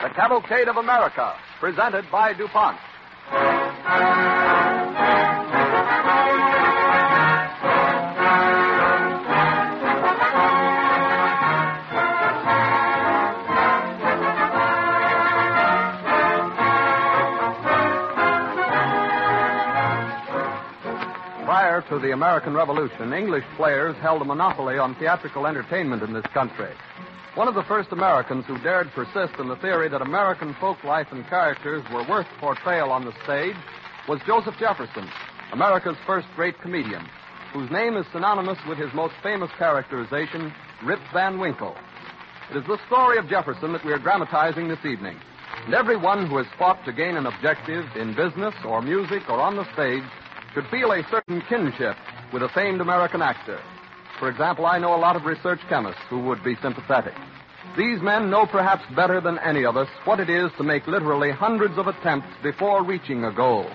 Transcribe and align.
The 0.00 0.08
Cavalcade 0.08 0.68
of 0.68 0.76
America, 0.76 1.34
presented 1.60 2.10
by 2.10 2.32
DuPont. 2.32 2.78
Prior 21.44 21.82
to 21.90 21.98
the 21.98 22.12
American 22.12 22.54
Revolution, 22.54 23.12
English 23.12 23.44
players 23.56 23.94
held 23.96 24.22
a 24.22 24.24
monopoly 24.24 24.78
on 24.78 24.94
theatrical 24.96 25.46
entertainment 25.46 26.02
in 26.02 26.12
this 26.12 26.26
country. 26.34 26.70
One 27.34 27.48
of 27.48 27.54
the 27.54 27.62
first 27.62 27.92
Americans 27.92 28.44
who 28.44 28.58
dared 28.58 28.90
persist 28.90 29.38
in 29.38 29.48
the 29.48 29.56
theory 29.56 29.88
that 29.88 30.02
American 30.02 30.54
folk 30.60 30.84
life 30.84 31.06
and 31.12 31.26
characters 31.28 31.82
were 31.90 32.06
worth 32.06 32.26
portrayal 32.38 32.92
on 32.92 33.06
the 33.06 33.14
stage 33.24 33.56
was 34.06 34.20
Joseph 34.26 34.54
Jefferson, 34.60 35.08
America's 35.50 35.96
first 36.06 36.26
great 36.36 36.60
comedian, 36.60 37.08
whose 37.54 37.70
name 37.70 37.96
is 37.96 38.04
synonymous 38.12 38.58
with 38.68 38.76
his 38.76 38.92
most 38.92 39.14
famous 39.22 39.50
characterization, 39.56 40.52
Rip 40.84 41.00
Van 41.14 41.40
Winkle. 41.40 41.74
It 42.50 42.58
is 42.58 42.66
the 42.66 42.78
story 42.86 43.16
of 43.16 43.28
Jefferson 43.28 43.72
that 43.72 43.84
we 43.84 43.92
are 43.92 43.98
dramatizing 43.98 44.68
this 44.68 44.84
evening. 44.84 45.16
And 45.64 45.72
everyone 45.72 46.26
who 46.26 46.36
has 46.36 46.46
fought 46.58 46.84
to 46.84 46.92
gain 46.92 47.16
an 47.16 47.24
objective 47.24 47.86
in 47.96 48.14
business 48.14 48.54
or 48.62 48.82
music 48.82 49.22
or 49.30 49.40
on 49.40 49.56
the 49.56 49.64
stage 49.72 50.04
should 50.52 50.66
feel 50.66 50.92
a 50.92 51.02
certain 51.10 51.40
kinship 51.48 51.96
with 52.30 52.42
a 52.42 52.50
famed 52.50 52.82
American 52.82 53.22
actor. 53.22 53.58
For 54.22 54.30
example, 54.30 54.66
I 54.66 54.78
know 54.78 54.94
a 54.94 55.02
lot 55.02 55.16
of 55.16 55.24
research 55.24 55.58
chemists 55.68 56.00
who 56.08 56.20
would 56.20 56.44
be 56.44 56.54
sympathetic. 56.62 57.12
These 57.76 58.00
men 58.02 58.30
know 58.30 58.46
perhaps 58.46 58.84
better 58.94 59.20
than 59.20 59.40
any 59.40 59.64
of 59.64 59.76
us 59.76 59.88
what 60.04 60.20
it 60.20 60.30
is 60.30 60.48
to 60.58 60.62
make 60.62 60.86
literally 60.86 61.32
hundreds 61.32 61.76
of 61.76 61.88
attempts 61.88 62.28
before 62.40 62.84
reaching 62.84 63.24
a 63.24 63.32
goal, 63.32 63.66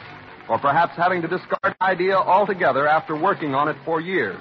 or 0.47 0.57
perhaps 0.57 0.93
having 0.95 1.21
to 1.21 1.27
discard 1.27 1.59
an 1.65 1.75
idea 1.81 2.15
altogether 2.15 2.87
after 2.87 3.21
working 3.21 3.55
on 3.55 3.67
it 3.67 3.75
for 3.83 3.99
years. 3.99 4.39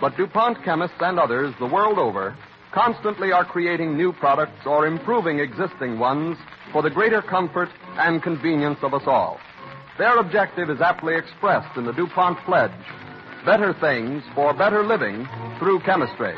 But 0.00 0.16
DuPont 0.16 0.64
chemists 0.64 0.98
and 1.00 1.18
others 1.18 1.52
the 1.58 1.66
world 1.66 1.98
over 1.98 2.36
constantly 2.72 3.32
are 3.32 3.44
creating 3.44 3.96
new 3.96 4.12
products 4.12 4.66
or 4.66 4.86
improving 4.86 5.40
existing 5.40 5.98
ones 5.98 6.38
for 6.70 6.80
the 6.80 6.90
greater 6.90 7.22
comfort 7.22 7.70
and 7.96 8.22
convenience 8.22 8.78
of 8.82 8.94
us 8.94 9.02
all. 9.08 9.40
Their 9.98 10.18
objective 10.18 10.70
is 10.70 10.80
aptly 10.80 11.16
expressed 11.16 11.76
in 11.76 11.86
the 11.86 11.92
DuPont 11.92 12.38
pledge 12.46 12.70
better 13.48 13.72
things 13.80 14.22
for 14.34 14.52
better 14.52 14.84
living 14.84 15.26
through 15.58 15.80
chemistry. 15.80 16.34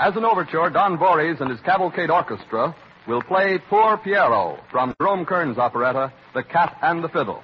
As 0.00 0.16
an 0.16 0.24
overture, 0.24 0.68
Don 0.70 0.98
Voorhees 0.98 1.36
and 1.38 1.48
his 1.48 1.60
Cavalcade 1.60 2.10
Orchestra 2.10 2.74
will 3.06 3.22
play 3.22 3.60
Poor 3.68 3.96
Pierrot 3.98 4.58
from 4.72 4.92
Jerome 5.00 5.24
Kern's 5.24 5.56
operetta, 5.56 6.12
The 6.34 6.42
Cat 6.42 6.76
and 6.82 7.04
the 7.04 7.08
Fiddle. 7.08 7.40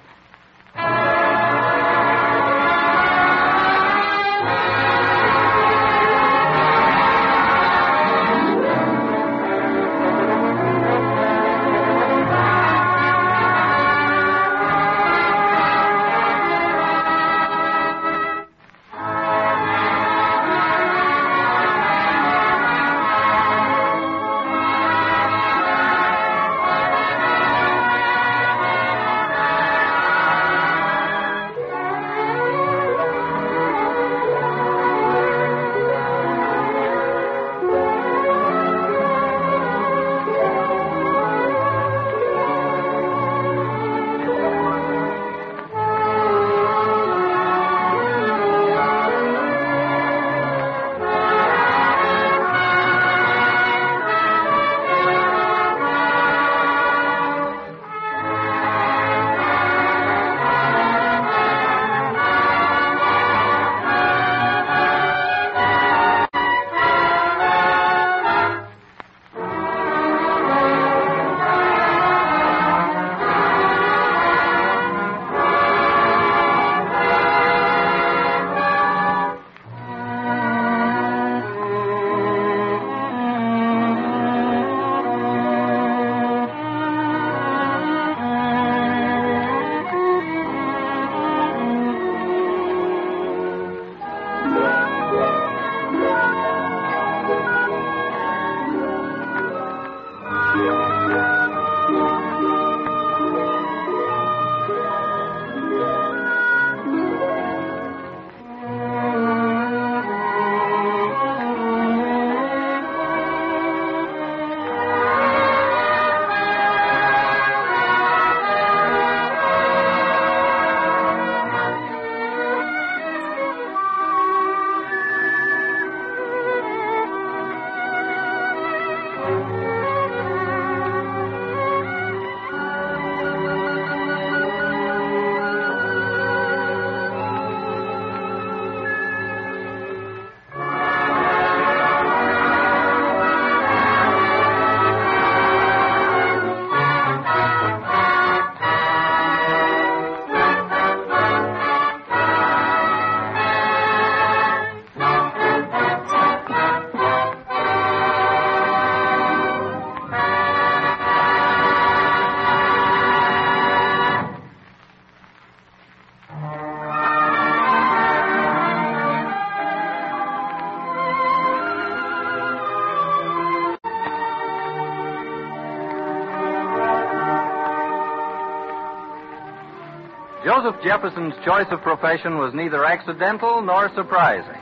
Joseph 180.57 180.81
Jefferson's 180.83 181.35
choice 181.45 181.67
of 181.69 181.81
profession 181.81 182.39
was 182.39 182.51
neither 182.51 182.83
accidental 182.83 183.61
nor 183.61 183.93
surprising. 183.93 184.59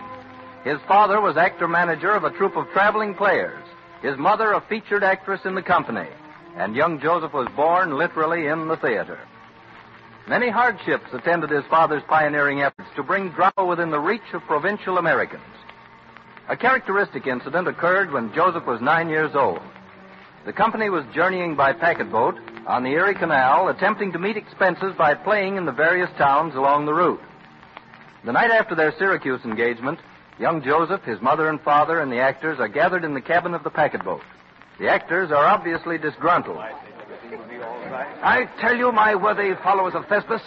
His 0.66 0.78
father 0.90 1.22
was 1.22 1.38
actor 1.38 1.70
manager 1.70 2.12
of 2.12 2.26
a 2.26 2.32
troupe 2.32 2.58
of 2.58 2.68
traveling 2.74 3.16
players, 3.16 3.64
his 4.02 4.18
mother 4.18 4.52
a 4.52 4.62
featured 4.68 5.06
actress 5.06 5.40
in 5.46 5.56
the 5.56 5.62
company, 5.62 6.10
and 6.58 6.76
young 6.76 7.00
Joseph 7.00 7.32
was 7.32 7.48
born 7.56 7.98
literally 7.98 8.48
in 8.48 8.68
the 8.68 8.76
theater. 8.76 9.18
Many 10.28 10.50
hardships 10.50 11.14
attended 11.14 11.50
his 11.50 11.64
father's 11.70 12.04
pioneering 12.10 12.62
efforts 12.62 12.90
to 12.98 13.04
bring 13.04 13.30
drama 13.30 13.66
within 13.66 13.90
the 13.90 13.98
reach 13.98 14.34
of 14.34 14.42
provincial 14.42 14.98
Americans. 14.98 15.44
A 16.50 16.58
characteristic 16.58 17.26
incident 17.26 17.70
occurred 17.70 18.12
when 18.12 18.34
Joseph 18.34 18.66
was 18.66 18.82
nine 18.82 19.08
years 19.08 19.34
old. 19.34 19.62
The 20.46 20.52
company 20.52 20.90
was 20.90 21.06
journeying 21.14 21.56
by 21.56 21.72
packet 21.72 22.12
boat 22.12 22.36
on 22.66 22.84
the 22.84 22.90
Erie 22.90 23.16
Canal, 23.16 23.68
attempting 23.70 24.12
to 24.12 24.20
meet 24.20 24.38
expenses 24.38 24.94
by 24.98 25.14
playing 25.14 25.58
in 25.58 25.66
the 25.66 25.72
various 25.72 26.10
towns 26.18 26.56
along 26.56 26.86
the 26.86 26.94
route. 26.94 27.22
The 28.26 28.32
night 28.32 28.52
after 28.52 28.76
their 28.76 28.94
Syracuse 28.98 29.42
engagement, 29.46 30.00
young 30.40 30.64
Joseph, 30.64 31.04
his 31.04 31.22
mother 31.22 31.48
and 31.50 31.62
father, 31.62 32.00
and 32.00 32.12
the 32.12 32.20
actors 32.20 32.60
are 32.60 32.68
gathered 32.68 33.04
in 33.04 33.14
the 33.14 33.22
cabin 33.22 33.54
of 33.54 33.64
the 33.64 33.70
packet 33.70 34.04
boat. 34.04 34.22
The 34.80 34.90
actors 34.90 35.32
are 35.32 35.46
obviously 35.46 35.98
disgruntled. 35.98 36.58
I 36.58 38.50
tell 38.60 38.76
you, 38.76 38.92
my 38.92 39.16
worthy 39.16 39.54
followers 39.64 39.94
of 39.94 40.06
Thespis, 40.06 40.42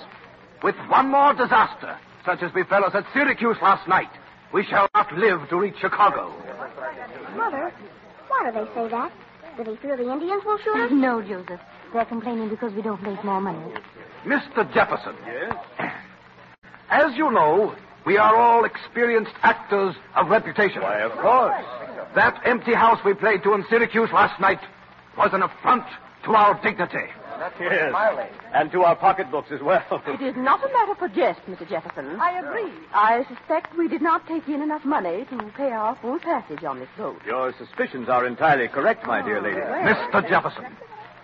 with 0.62 0.75
one 0.88 1.09
more 1.09 1.35
disaster, 1.35 1.97
such 2.26 2.43
as 2.43 2.50
befell 2.53 2.85
us 2.85 2.94
at 2.94 3.05
Syracuse 3.14 3.56
last 3.62 3.88
night, 3.88 4.11
we 4.53 4.64
shall 4.64 4.88
not 4.94 5.12
live 5.17 5.49
to 5.50 5.56
reach 5.56 5.76
Chicago. 5.81 6.35
Mother, 7.37 7.73
why 8.26 8.50
do 8.50 8.59
they 8.59 8.75
say 8.75 8.88
that? 8.88 9.12
Do 9.56 9.64
they 9.64 9.76
fear 9.76 9.97
the 9.97 10.11
Indians 10.11 10.43
will 10.44 10.59
shoot 10.59 10.76
us? 10.76 10.91
No, 10.93 11.23
Joseph. 11.23 11.61
They're 11.93 12.05
complaining 12.05 12.49
because 12.49 12.73
we 12.75 12.82
don't 12.82 13.02
make 13.02 13.23
more 13.25 13.40
money. 13.40 13.58
Mr. 14.25 14.73
Jefferson. 14.73 15.14
Yes? 15.26 15.55
As 16.90 17.14
you 17.17 17.31
know, 17.31 17.75
we 18.05 18.17
are 18.17 18.37
all 18.37 18.64
experienced 18.64 19.32
actors 19.43 19.94
of 20.14 20.29
reputation. 20.29 20.82
Why, 20.82 21.00
of 21.00 21.12
course. 21.12 21.64
That 22.14 22.40
empty 22.44 22.75
house 22.75 22.99
we 23.05 23.14
played 23.14 23.43
to 23.44 23.55
in 23.55 23.64
Syracuse 23.69 24.11
last 24.12 24.40
night 24.40 24.61
was 25.17 25.31
an 25.32 25.43
affront 25.43 25.85
to 26.25 26.32
our 26.32 26.61
dignity. 26.62 27.06
Yes. 27.61 27.94
And 28.52 28.73
to 28.73 28.82
our 28.82 28.96
pocketbooks 28.96 29.50
as 29.52 29.61
well. 29.61 29.85
It 30.08 30.20
is 30.20 30.35
not 30.37 30.64
a 30.64 30.73
matter 30.73 30.94
for 30.96 31.08
jest, 31.08 31.40
Mr. 31.49 31.69
Jefferson. 31.69 32.19
I 32.20 32.38
agree. 32.40 32.73
I 32.93 33.25
suspect 33.29 33.76
we 33.79 33.87
did 33.88 34.02
not 34.02 34.26
take 34.26 34.49
in 34.49 34.61
enough 34.62 34.85
money 34.85 35.25
to 35.31 35.37
pay 35.56 35.70
our 35.70 35.96
full 36.02 36.19
passage 36.19 36.64
on 36.64 36.81
this 36.81 36.88
boat. 36.96 37.20
Your 37.25 37.55
suspicions 37.56 38.08
are 38.08 38.26
entirely 38.26 38.67
correct, 38.69 39.06
my 39.06 39.23
dear 39.23 39.40
lady. 39.40 39.61
Mr. 39.61 40.29
Jefferson, 40.29 40.64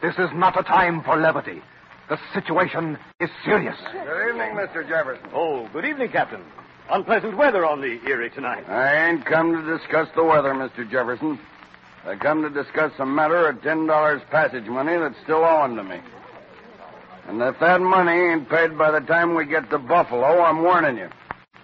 this 0.05 0.19
is 0.19 0.31
not 0.35 0.59
a 0.61 0.63
time 0.63 1.03
for 1.03 1.17
levity. 1.17 1.63
The 2.11 2.19
situation 2.35 2.99
is 3.21 3.31
serious. 3.43 3.77
Good 3.91 4.29
evening, 4.29 4.51
Mr. 4.55 4.87
Jefferson. 4.87 5.27
Oh, 5.33 5.67
good 5.73 5.87
evening, 5.87 6.11
Captain. 6.11 6.43
Unpleasant 6.91 7.39
weather 7.39 7.65
on 7.65 7.81
the 7.81 7.99
Erie 8.07 8.29
tonight. 8.29 8.69
I 8.69 9.09
ain't 9.09 9.25
come 9.25 9.55
to 9.55 9.79
discuss 9.79 10.07
the 10.15 10.23
weather, 10.23 10.53
Mr. 10.53 10.89
Jefferson. 10.91 11.39
I 12.05 12.17
come 12.17 12.43
to 12.43 12.51
discuss 12.51 12.93
a 12.99 13.07
matter 13.07 13.49
of 13.49 13.63
ten 13.63 13.87
dollars 13.87 14.21
passage 14.31 14.67
money 14.67 14.95
that's 14.99 15.17
still 15.23 15.43
owing 15.43 15.75
to 15.77 15.83
me. 15.83 16.01
And 17.27 17.41
if 17.41 17.59
that 17.61 17.81
money 17.81 18.13
ain't 18.13 18.51
paid 18.51 18.77
by 18.77 18.91
the 18.91 19.01
time 19.01 19.35
we 19.35 19.47
get 19.47 19.71
to 19.71 19.79
Buffalo, 19.79 20.43
I'm 20.43 20.63
warning 20.63 20.99
you. 20.99 21.09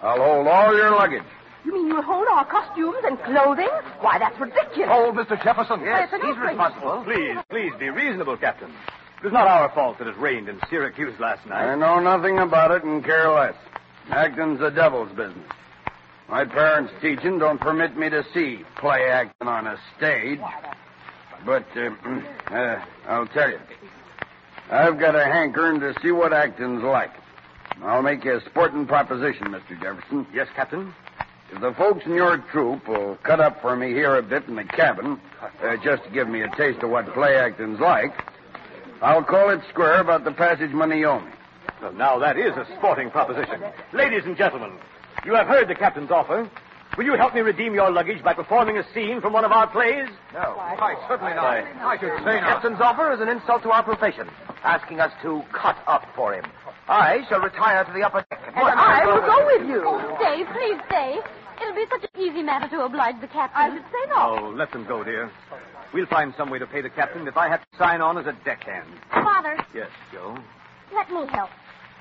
I'll 0.00 0.16
hold 0.16 0.46
all 0.46 0.74
your 0.74 0.92
luggage. 0.92 1.28
You 1.64 1.72
mean 1.74 1.88
you'll 1.88 2.02
hold 2.02 2.26
our 2.28 2.44
costumes 2.44 2.98
and 3.04 3.18
clothing? 3.22 3.68
Why, 4.00 4.18
that's 4.18 4.38
ridiculous. 4.40 4.88
Hold 4.88 5.16
Mr. 5.16 5.42
Jefferson. 5.42 5.80
Yes, 5.82 6.10
he's 6.10 6.36
responsible. 6.36 7.02
Please, 7.04 7.36
please 7.50 7.72
be 7.78 7.90
reasonable, 7.90 8.36
Captain. 8.36 8.70
It 9.18 9.24
was 9.24 9.32
not 9.32 9.46
our 9.46 9.68
fault 9.74 9.98
that 9.98 10.06
it 10.06 10.16
rained 10.18 10.48
in 10.48 10.58
Syracuse 10.70 11.18
last 11.20 11.46
night. 11.46 11.70
I 11.70 11.74
know 11.74 12.00
nothing 12.00 12.38
about 12.38 12.70
it 12.70 12.84
and 12.84 13.04
care 13.04 13.28
less. 13.30 13.54
Acting's 14.08 14.60
the 14.60 14.70
devil's 14.70 15.10
business. 15.10 15.46
My 16.28 16.44
parents' 16.44 16.92
teaching 17.02 17.38
don't 17.38 17.60
permit 17.60 17.96
me 17.96 18.08
to 18.08 18.24
see 18.32 18.64
play 18.76 19.10
acting 19.10 19.48
on 19.48 19.66
a 19.66 19.76
stage. 19.98 20.40
But, 21.44 21.66
uh, 21.76 21.90
uh, 22.54 22.84
I'll 23.06 23.26
tell 23.26 23.50
you. 23.50 23.58
I've 24.70 24.98
got 24.98 25.16
a 25.16 25.24
hankering 25.24 25.80
to 25.80 25.92
see 26.00 26.12
what 26.12 26.32
acting's 26.32 26.82
like. 26.82 27.10
I'll 27.82 28.02
make 28.02 28.24
you 28.24 28.36
a 28.36 28.40
sporting 28.48 28.86
proposition, 28.86 29.48
Mr. 29.48 29.80
Jefferson. 29.80 30.26
Yes, 30.32 30.48
Captain? 30.54 30.94
If 31.52 31.60
the 31.60 31.72
folks 31.74 32.06
in 32.06 32.14
your 32.14 32.38
troop 32.52 32.86
will 32.86 33.16
cut 33.24 33.40
up 33.40 33.60
for 33.60 33.76
me 33.76 33.88
here 33.88 34.16
a 34.16 34.22
bit 34.22 34.44
in 34.46 34.54
the 34.56 34.64
cabin, 34.64 35.20
uh, 35.42 35.76
just 35.82 36.04
to 36.04 36.10
give 36.10 36.28
me 36.28 36.42
a 36.42 36.48
taste 36.56 36.82
of 36.82 36.90
what 36.90 37.12
play 37.12 37.36
acting's 37.36 37.80
like, 37.80 38.12
I'll 39.02 39.24
call 39.24 39.50
it 39.50 39.60
square 39.70 40.00
about 40.00 40.24
the 40.24 40.32
passage 40.32 40.70
money 40.70 41.00
you 41.00 41.06
owe 41.06 41.20
me. 41.20 41.32
Well, 41.82 41.92
now 41.92 42.18
that 42.18 42.38
is 42.38 42.52
a 42.56 42.66
sporting 42.78 43.10
proposition. 43.10 43.62
Ladies 43.92 44.22
and 44.26 44.36
gentlemen, 44.36 44.72
you 45.24 45.34
have 45.34 45.46
heard 45.46 45.68
the 45.68 45.74
captain's 45.74 46.10
offer. 46.10 46.48
Will 46.98 47.04
you 47.04 47.14
help 47.14 47.34
me 47.34 47.40
redeem 47.40 47.72
your 47.74 47.90
luggage 47.90 48.22
by 48.22 48.34
performing 48.34 48.76
a 48.76 48.84
scene 48.92 49.20
from 49.20 49.32
one 49.32 49.44
of 49.44 49.52
our 49.52 49.66
plays? 49.68 50.08
No, 50.34 50.54
why, 50.56 50.96
certainly 51.08 51.34
not. 51.34 51.64
Why? 51.64 51.94
I 51.94 51.98
should 51.98 52.10
say 52.18 52.40
not. 52.40 52.62
captain's 52.62 52.80
offer 52.80 53.12
is 53.12 53.20
an 53.20 53.28
insult 53.28 53.62
to 53.62 53.70
our 53.70 53.82
profession, 53.82 54.28
asking 54.64 55.00
us 55.00 55.12
to 55.22 55.42
cut 55.52 55.78
up 55.86 56.06
for 56.14 56.34
him. 56.34 56.44
I 56.88 57.24
shall 57.28 57.40
retire 57.40 57.84
to 57.84 57.92
the 57.92 58.02
upper 58.02 58.24
deck. 58.28 58.40
And 58.54 58.68
I 58.68 59.06
will 59.06 59.22
go 59.22 59.46
with 59.46 59.68
you. 59.68 59.82
Oh, 59.86 60.16
stay, 60.18 60.44
please 60.52 60.80
stay. 60.88 61.18
It'll 61.60 61.74
be 61.74 61.84
such 61.90 62.08
an 62.14 62.20
easy 62.20 62.42
matter 62.42 62.68
to 62.68 62.84
oblige 62.84 63.20
the 63.20 63.26
captain. 63.28 63.60
I 63.60 63.70
should 63.74 63.84
say 63.84 64.08
not. 64.08 64.38
Oh, 64.42 64.48
let 64.50 64.70
them 64.72 64.86
go, 64.86 65.04
dear. 65.04 65.30
We'll 65.92 66.06
find 66.06 66.32
some 66.36 66.50
way 66.50 66.58
to 66.58 66.66
pay 66.66 66.80
the 66.80 66.90
captain 66.90 67.26
if 67.28 67.36
I 67.36 67.48
have 67.48 67.60
to 67.60 67.78
sign 67.78 68.00
on 68.00 68.16
as 68.18 68.26
a 68.26 68.32
deckhand. 68.44 68.88
Father, 69.10 69.58
Yes, 69.74 69.88
Joe. 70.12 70.36
let 70.94 71.10
me 71.10 71.26
help. 71.32 71.50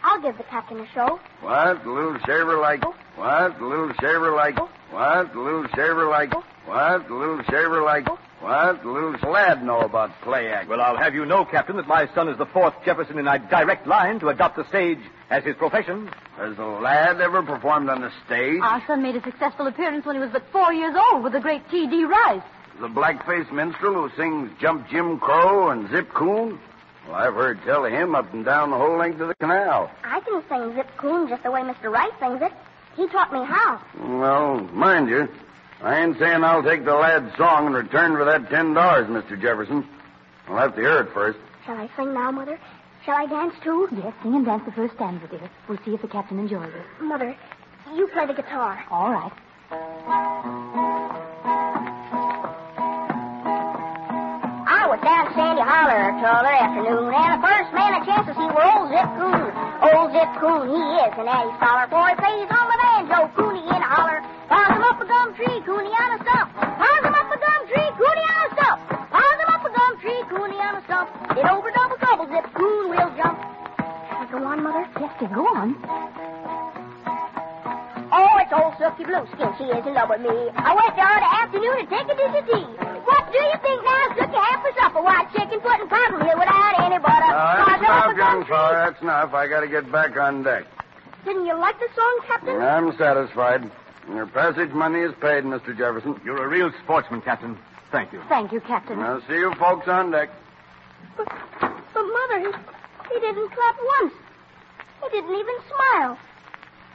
I'll 0.03 0.21
give 0.21 0.37
the 0.37 0.43
captain 0.43 0.79
a 0.79 0.87
show. 0.93 1.19
What? 1.41 1.85
A 1.85 1.91
little 1.91 2.17
shaver 2.25 2.57
like? 2.57 2.81
Oh. 2.85 2.95
What? 3.15 3.59
A 3.59 3.65
little 3.67 3.91
shaver 3.99 4.31
like? 4.33 4.55
Oh. 4.57 4.69
What? 4.91 5.35
A 5.35 5.39
little 5.41 5.65
shaver 5.75 6.07
like? 6.07 6.33
Oh. 6.33 6.43
What? 6.65 7.09
A 7.09 7.13
little 7.13 7.41
shaver 7.49 7.81
like? 7.81 8.07
What? 8.41 8.85
A 8.85 8.89
little 8.89 9.31
lad 9.31 9.63
know 9.63 9.81
about 9.81 10.11
play 10.21 10.47
acting. 10.49 10.69
Well, 10.69 10.81
I'll 10.81 10.95
have 10.97 11.13
you 11.13 11.25
know, 11.25 11.43
Captain, 11.43 11.75
that 11.75 11.87
my 11.87 12.07
son 12.15 12.29
is 12.29 12.37
the 12.37 12.45
fourth 12.45 12.73
Jefferson 12.85 13.19
in 13.19 13.27
a 13.27 13.37
direct 13.37 13.85
line 13.85 14.19
to 14.21 14.29
adopt 14.29 14.55
the 14.55 14.67
stage 14.69 14.99
as 15.29 15.43
his 15.43 15.55
profession. 15.57 16.09
Has 16.37 16.57
a 16.57 16.63
lad 16.63 17.19
ever 17.19 17.43
performed 17.43 17.89
on 17.89 18.01
the 18.01 18.11
stage? 18.25 18.61
Our 18.63 18.81
son 18.87 19.03
made 19.03 19.17
a 19.17 19.21
successful 19.21 19.67
appearance 19.67 20.05
when 20.05 20.15
he 20.15 20.21
was 20.21 20.31
but 20.31 20.43
four 20.51 20.71
years 20.73 20.95
old 21.11 21.23
with 21.23 21.33
the 21.33 21.41
great 21.41 21.69
T.D. 21.69 22.05
Rice. 22.05 22.41
The 22.79 22.87
blackface 22.87 23.51
minstrel 23.51 24.07
who 24.07 24.15
sings 24.15 24.51
Jump 24.61 24.87
Jim 24.87 25.19
Crow 25.19 25.69
and 25.71 25.89
Zip 25.91 26.09
Coon? 26.13 26.57
Well, 27.07 27.15
I've 27.15 27.33
heard 27.33 27.59
tell 27.65 27.85
of 27.85 27.91
him 27.91 28.15
up 28.15 28.33
and 28.33 28.45
down 28.45 28.69
the 28.71 28.77
whole 28.77 28.97
length 28.97 29.19
of 29.19 29.27
the 29.27 29.35
canal. 29.35 29.91
I 30.03 30.21
can 30.21 30.41
sing 30.47 30.75
Zip 30.75 30.87
Coon 30.95 31.27
just 31.27 31.43
the 31.43 31.51
way 31.51 31.61
Mr. 31.61 31.91
Rice 31.91 32.13
sings 32.21 32.41
it. 32.41 32.53
He 32.95 33.07
taught 33.07 33.33
me 33.33 33.43
how. 33.43 33.81
Well, 33.99 34.59
mind 34.73 35.09
you, 35.09 35.27
I 35.81 36.01
ain't 36.03 36.17
saying 36.19 36.43
I'll 36.43 36.63
take 36.63 36.83
the 36.83 36.93
lad's 36.93 37.35
song 37.37 37.67
in 37.67 37.73
return 37.73 38.15
for 38.17 38.25
that 38.25 38.49
ten 38.49 38.73
dollars, 38.73 39.07
Mr. 39.07 39.39
Jefferson. 39.39 39.87
I'll 40.47 40.57
have 40.57 40.75
to 40.75 40.81
hear 40.81 40.99
it 40.99 41.13
first. 41.13 41.39
Shall 41.65 41.77
I 41.77 41.89
sing 41.95 42.13
now, 42.13 42.31
Mother? 42.31 42.59
Shall 43.05 43.15
I 43.15 43.25
dance 43.27 43.53
too? 43.63 43.87
Yes, 43.91 44.13
sing 44.21 44.35
and 44.35 44.45
dance 44.45 44.63
the 44.65 44.71
first 44.73 44.95
stanza, 44.95 45.27
dear. 45.27 45.49
We'll 45.69 45.77
see 45.85 45.93
if 45.93 46.01
the 46.01 46.07
captain 46.07 46.39
enjoys 46.39 46.73
it. 46.73 47.03
Mother, 47.03 47.35
you 47.95 48.07
play 48.07 48.25
the 48.27 48.33
guitar. 48.33 48.83
All 48.91 49.11
right. 49.11 49.31
I 54.69 54.85
was 54.85 55.01
down 55.01 55.25
at 55.27 55.33
Sandy 55.33 55.61
Holler 55.65 56.13
t'other 56.21 56.53
afternoon, 56.53 57.09
and 57.09 57.31
the 57.33 57.41
first 57.41 57.69
man 57.73 57.97
I 57.97 58.05
chanced 58.05 58.29
to 58.29 58.35
see 58.37 58.45
were 58.45 58.61
old 58.61 58.93
Zip 58.93 59.09
Coon. 59.17 59.49
Old 59.89 60.09
Zip 60.13 60.29
Coon, 60.37 60.69
he 60.69 60.83
is 61.01 61.13
an 61.17 61.25
Eddie 61.25 61.55
scholar, 61.57 61.87
for 61.89 62.03
he 62.05 62.15
plays 62.19 62.49
on 62.53 62.65
the 62.69 62.77
banjo, 62.77 63.19
Cooney 63.33 63.63
in 63.65 63.81
a 63.81 63.89
holler. 63.89 64.21
Up 64.89 64.99
a 64.99 65.05
gum 65.05 65.35
tree, 65.35 65.61
Cooney 65.69 65.93
on 65.93 66.17
a 66.17 66.19
stump. 66.25 66.49
Pause 66.57 67.03
him 67.05 67.13
up 67.13 67.29
a 67.29 67.37
gum 67.37 67.61
tree, 67.69 67.89
Cooney 67.93 68.25
on 68.25 68.41
a 68.41 68.49
stump. 68.57 68.79
Pause 69.13 69.37
him 69.37 69.49
up 69.53 69.61
a 69.61 69.69
gum 69.69 69.93
tree, 70.01 70.21
Cooney 70.33 70.57
on 70.57 70.73
a 70.75 70.83
stump. 70.89 71.07
It 71.37 71.45
over 71.45 71.69
double 71.69 71.97
double, 72.01 72.25
Zip 72.25 72.49
Coon 72.57 72.89
will 72.89 73.11
jump. 73.13 73.37
Shall 73.37 74.17
I 74.17 74.27
go 74.33 74.37
on, 74.41 74.63
Mother? 74.65 74.89
Yes, 74.97 75.13
dear, 75.21 75.29
go 75.29 75.45
on. 75.45 75.77
Oh, 78.09 78.33
it's 78.41 78.49
old 78.49 78.73
Silky 78.81 79.05
Blueskin. 79.05 79.53
She 79.61 79.69
is 79.69 79.85
in 79.85 79.93
love 79.93 80.09
with 80.09 80.25
me. 80.25 80.33
I 80.57 80.73
went 80.73 80.97
to 80.97 81.03
her 81.05 81.19
the 81.21 81.31
afternoon 81.37 81.75
to 81.77 81.85
take 81.85 82.09
a 82.09 82.15
dish 82.17 82.35
of 82.41 82.45
tea. 82.49 82.65
What 83.05 83.29
do 83.29 83.37
you 83.37 83.57
think 83.61 83.79
now, 83.85 84.03
Silky, 84.17 84.41
had 84.41 84.57
for 84.65 84.73
supper? 84.73 85.01
Why, 85.05 85.21
chicken 85.37 85.61
foot 85.61 85.85
and 85.85 85.89
cotton 85.89 86.25
here 86.25 86.33
without 86.33 86.81
any 86.81 86.97
butter. 86.97 87.29
Uh, 87.29 87.77
that's 87.77 87.85
enough, 87.85 88.17
young 88.17 88.41
fella. 88.49 88.73
That's 88.73 89.01
enough. 89.05 89.37
I 89.37 89.45
got 89.45 89.61
to 89.61 89.69
get 89.69 89.85
back 89.93 90.17
on 90.17 90.41
deck. 90.41 90.65
Didn't 91.25 91.45
you 91.45 91.53
like 91.53 91.77
the 91.77 91.93
song, 91.93 92.19
Captain? 92.25 92.57
I'm 92.57 92.97
satisfied. 92.97 93.69
Your 94.13 94.27
passage 94.27 94.71
money 94.71 94.99
is 94.99 95.13
paid, 95.21 95.43
Mr. 95.43 95.77
Jefferson. 95.77 96.19
You're 96.25 96.43
a 96.43 96.47
real 96.47 96.71
sportsman, 96.83 97.21
Captain. 97.21 97.57
Thank 97.91 98.13
you. 98.13 98.21
Thank 98.29 98.51
you, 98.51 98.59
Captain. 98.61 98.99
I'll 98.99 99.21
see 99.27 99.33
you 99.35 99.53
folks 99.55 99.87
on 99.87 100.11
deck. 100.11 100.29
But, 101.17 101.27
but 101.59 102.03
Mother, 102.03 102.39
he, 102.39 103.13
he 103.13 103.19
didn't 103.19 103.49
clap 103.51 103.75
once. 104.01 104.13
He 105.03 105.09
didn't 105.09 105.35
even 105.35 105.55
smile. 105.67 106.17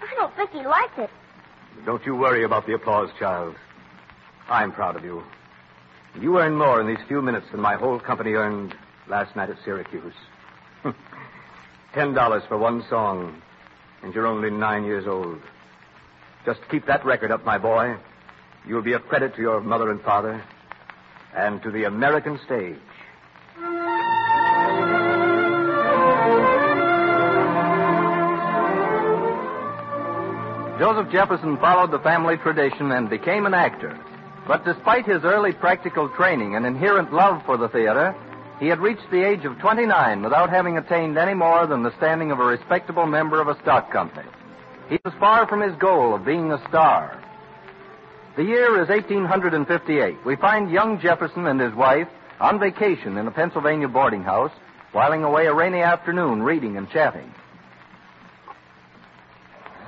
I 0.03 0.15
don't 0.17 0.35
think 0.37 0.51
he 0.51 0.67
liked 0.67 0.99
it. 0.99 1.11
Don't 1.87 2.05
you 2.05 2.15
worry 2.15 2.45
about 2.45 2.67
the 2.67 2.75
applause, 2.75 3.11
child. 3.19 3.55
I'm 4.49 4.73
proud 4.73 4.97
of 4.97 5.05
you. 5.05 5.23
You 6.21 6.39
earned 6.39 6.57
more 6.59 6.81
in 6.81 6.87
these 6.87 7.05
few 7.09 7.23
minutes 7.23 7.47
than 7.51 7.61
my 7.61 7.75
whole 7.75 7.99
company 7.99 8.33
earned 8.33 8.75
last 9.09 9.35
night 9.35 9.51
at 9.51 9.57
Syracuse. 9.65 10.15
Ten 11.95 12.13
dollars 12.13 12.43
for 12.49 12.59
one 12.59 12.85
song 12.91 13.41
And 14.03 14.15
you're 14.15 14.27
only 14.27 14.51
nine 14.51 14.85
years 14.85 15.07
old. 15.07 15.41
Just 16.45 16.61
keep 16.71 16.87
that 16.87 17.05
record 17.05 17.31
up, 17.31 17.45
my 17.45 17.59
boy. 17.59 17.97
You'll 18.67 18.83
be 18.83 18.93
a 18.93 18.99
credit 18.99 19.35
to 19.37 19.41
your 19.41 19.61
mother 19.61 19.91
and 19.91 20.01
father 20.03 20.43
and 21.35 21.63
to 21.63 21.71
the 21.71 21.85
American 21.85 22.39
stage. 22.45 22.77
Joseph 30.79 31.11
Jefferson 31.11 31.57
followed 31.59 31.93
the 31.93 32.01
family 32.01 32.37
tradition 32.37 32.93
and 32.93 33.09
became 33.09 33.47
an 33.47 33.55
actor. 33.55 33.99
But 34.47 34.65
despite 34.65 35.07
his 35.07 35.25
early 35.25 35.53
practical 35.53 36.09
training 36.11 36.57
and 36.57 36.67
inherent 36.67 37.13
love 37.13 37.43
for 37.47 37.57
the 37.57 37.69
theater, 37.69 38.15
he 38.61 38.67
had 38.67 38.81
reached 38.81 39.11
the 39.11 39.27
age 39.27 39.45
of 39.45 39.59
29 39.59 40.23
without 40.23 40.51
having 40.51 40.77
attained 40.77 41.17
any 41.17 41.35
more 41.35 41.67
than 41.67 41.83
the 41.83 41.97
standing 41.97 42.31
of 42.31 42.39
a 42.39 42.45
respectable 42.45 43.07
member 43.07 43.41
of 43.41 43.49
a 43.49 43.59
stock 43.63 43.91
company. 43.91 44.29
He 44.89 44.99
was 45.05 45.15
far 45.19 45.47
from 45.47 45.61
his 45.61 45.75
goal 45.77 46.15
of 46.15 46.25
being 46.25 46.53
a 46.53 46.59
star. 46.69 47.21
The 48.37 48.45
year 48.45 48.83
is 48.83 48.89
1858. 48.89 50.25
We 50.25 50.37
find 50.37 50.71
young 50.71 51.01
Jefferson 51.01 51.47
and 51.47 51.61
his 51.61 51.75
wife 51.75 52.09
on 52.41 52.59
vacation 52.59 53.17
in 53.17 53.27
a 53.27 53.31
Pennsylvania 53.31 53.89
boarding 53.89 54.23
house, 54.23 54.53
whiling 54.93 55.25
away 55.25 55.47
a 55.47 55.55
rainy 55.55 55.81
afternoon 55.81 56.43
reading 56.43 56.77
and 56.77 56.91
chatting. 56.91 57.33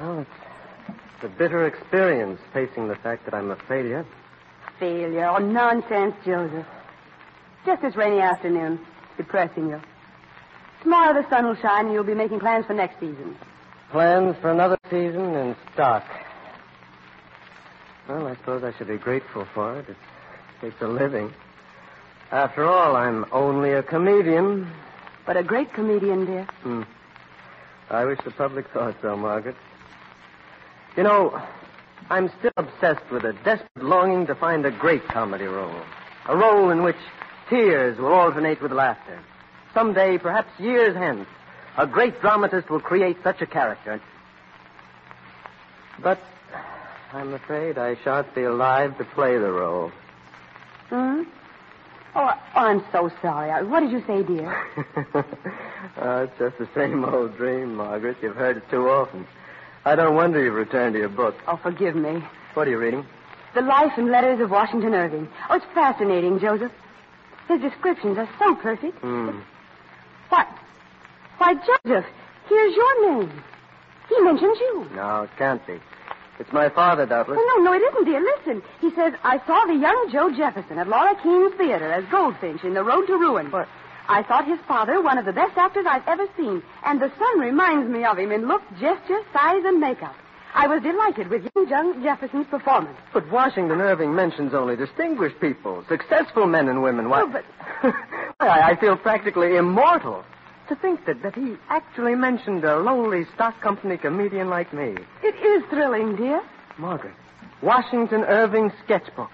Well, 0.01 0.21
it's 0.21 0.31
it's 1.17 1.25
a 1.25 1.39
bitter 1.39 1.67
experience 1.67 2.39
facing 2.53 2.89
the 2.89 2.95
fact 2.97 3.25
that 3.25 3.33
I'm 3.33 3.51
a 3.51 3.57
failure. 3.57 4.05
Failure? 4.79 5.29
Oh, 5.29 5.39
nonsense, 5.39 6.15
Joseph. 6.27 6.67
Just 7.65 7.81
this 7.81 7.97
rainy 7.97 8.21
afternoon. 8.21 8.79
Depressing 9.17 9.71
you. 9.71 9.81
Tomorrow 10.83 11.23
the 11.23 11.29
sun 11.31 11.47
will 11.47 11.57
shine 11.57 11.87
and 11.87 11.95
you'll 11.95 12.05
be 12.05 12.15
making 12.15 12.41
plans 12.41 12.67
for 12.67 12.75
next 12.75 13.01
season. 13.01 13.35
Plans 13.91 14.37
for 14.41 14.51
another 14.51 14.79
season 14.91 15.35
in 15.35 15.57
stock. 15.73 16.05
Well, 18.09 18.27
I 18.27 18.35
suppose 18.37 18.65
I 18.65 18.77
should 18.77 18.89
be 18.89 18.99
grateful 18.99 19.47
for 19.55 19.79
it. 19.79 19.89
It 19.89 19.97
takes 20.61 20.81
a 20.83 20.89
living. 20.89 21.33
After 22.31 22.65
all, 22.65 22.97
I'm 22.97 23.25
only 23.33 23.73
a 23.73 23.83
comedian. 23.83 24.71
But 25.25 25.37
a 25.37 25.43
great 25.43 25.73
comedian, 25.73 26.27
dear. 26.27 26.45
Hmm. 26.63 26.83
I 27.91 28.05
wish 28.05 28.19
the 28.25 28.33
public 28.33 28.69
thought 28.73 28.97
so, 29.03 29.17
Margaret. 29.17 29.57
You 30.97 31.05
know, 31.05 31.41
I'm 32.11 32.31
still 32.39 32.53
obsessed 32.57 33.11
with 33.11 33.25
a 33.25 33.33
desperate 33.45 33.85
longing 33.85 34.27
to 34.27 34.35
find 34.35 34.65
a 34.67 34.71
great 34.71 35.07
comedy 35.09 35.45
role. 35.45 35.81
A 36.29 36.37
role 36.37 36.71
in 36.71 36.83
which 36.83 36.97
tears 37.49 37.99
will 37.99 38.13
alternate 38.13 38.61
with 38.61 38.73
laughter. 38.73 39.21
Someday, 39.75 40.19
perhaps 40.19 40.49
years 40.59 40.97
hence, 40.97 41.29
a 41.77 41.87
great 41.87 42.21
dramatist 42.21 42.71
will 42.71 42.81
create 42.81 43.17
such 43.23 43.43
a 43.43 43.47
character. 43.47 44.01
But 46.03 46.19
I'm 47.13 47.33
afraid 47.35 47.79
I 47.79 47.97
shan't 48.03 48.35
be 48.35 48.43
alive 48.43 48.99
to 48.99 49.05
play 49.05 49.39
the 49.39 49.51
role. 49.51 49.93
Hmm? 50.89 51.23
Oh, 52.15 52.31
I'm 52.55 52.83
so 52.93 53.11
sorry. 53.21 53.65
What 53.67 53.81
did 53.81 53.93
you 53.93 54.03
say, 54.07 54.23
dear? 54.23 54.67
oh, 55.99 56.23
it's 56.23 56.39
just 56.39 56.59
the 56.59 56.69
same 56.75 57.05
old 57.05 57.37
dream, 57.37 57.75
Margaret. 57.75 58.17
You've 58.23 58.37
heard 58.37 58.57
it 58.57 58.71
too 58.71 58.89
often. 58.89 59.27
I 59.85 59.95
don't 59.97 60.15
wonder 60.15 60.43
you've 60.43 60.55
returned 60.55 60.95
to 60.95 60.99
your 60.99 61.11
book. 61.11 61.37
Oh, 61.47 61.57
forgive 61.63 61.95
me. 61.95 62.23
What 62.55 62.67
are 62.67 62.71
you 62.71 62.79
reading? 62.79 63.05
The 63.55 63.61
Life 63.61 63.93
and 63.97 64.11
Letters 64.11 64.41
of 64.41 64.51
Washington 64.51 64.95
Irving. 64.95 65.29
Oh, 65.49 65.57
it's 65.57 65.67
fascinating, 65.75 66.39
Joseph. 66.39 66.73
His 67.49 67.61
descriptions 67.61 68.19
are 68.19 68.29
so 68.39 68.55
perfect. 68.57 68.99
Hmm. 68.99 69.41
What? 70.31 70.49
Why, 71.39 71.55
Joseph, 71.55 72.05
here's 72.49 72.75
your 72.77 73.11
name. 73.19 73.43
He 74.09 74.21
mentions 74.21 74.59
you. 74.61 74.87
No, 74.95 75.23
it 75.23 75.31
can't 75.39 75.65
be. 75.67 75.79
It's 76.39 76.53
my 76.53 76.69
father, 76.69 77.07
doubtless. 77.07 77.39
Oh, 77.41 77.55
no, 77.59 77.65
no, 77.65 77.73
it 77.73 77.81
isn't, 77.83 78.05
dear. 78.05 78.21
Listen. 78.21 78.63
He 78.81 78.91
says, 78.95 79.15
I 79.25 79.39
saw 79.47 79.65
the 79.67 79.75
young 79.75 80.11
Joe 80.13 80.31
Jefferson 80.37 80.79
at 80.79 80.89
Laura 80.89 81.15
Keene's 81.23 81.55
theater 81.57 81.91
as 81.93 82.05
Goldfinch 82.11 82.63
in 82.63 82.75
The 82.75 82.85
Road 82.85 83.07
to 83.07 83.15
Ruin. 83.15 83.51
What? 83.51 83.69
I 84.09 84.23
thought 84.23 84.47
his 84.47 84.61
father 84.69 85.03
one 85.03 85.19
of 85.19 85.25
the 85.25 85.33
best 85.33 85.57
actors 85.57 85.85
I've 85.89 86.07
ever 86.07 86.27
seen, 86.37 86.63
and 86.85 87.01
the 87.01 87.11
son 87.19 87.41
reminds 87.41 87.91
me 87.91 88.05
of 88.05 88.19
him 88.19 88.31
in 88.33 88.47
look, 88.47 88.63
gesture, 88.79 89.21
size, 89.33 89.63
and 89.65 89.81
makeup. 89.81 90.15
I 90.55 90.69
was 90.69 90.83
delighted 90.83 91.29
with 91.29 91.43
young 91.55 91.69
John 91.69 92.03
Jefferson's 92.03 92.47
performance. 92.47 92.97
But 93.13 93.31
Washington 93.31 93.81
Irving 93.81 94.15
mentions 94.15 94.55
only 94.55 94.77
distinguished 94.77 95.41
people, 95.41 95.85
successful 95.89 96.47
men 96.47 96.69
and 96.69 96.83
women. 96.83 97.09
Why, 97.09 97.23
Oh, 97.23 97.27
but 97.27 97.45
I, 98.41 98.71
I 98.73 98.77
feel 98.81 98.97
practically 98.97 99.57
immortal. 99.57 100.23
To 100.69 100.75
think 100.75 101.07
that, 101.07 101.23
that 101.23 101.35
he 101.37 101.57
actually 101.69 102.17
mentioned 102.17 102.65
a 102.65 102.79
lowly 102.79 103.25
stock 103.35 103.61
company 103.61 103.97
comedian 103.97 104.49
like 104.51 104.73
me. 104.73 104.97
it 105.23 105.35
is 105.37 105.63
thrilling, 105.71 106.17
dear. 106.17 106.43
Margaret, 106.77 107.15
Washington 107.63 108.23
Irving 108.25 108.73
sketchbook. 108.85 109.31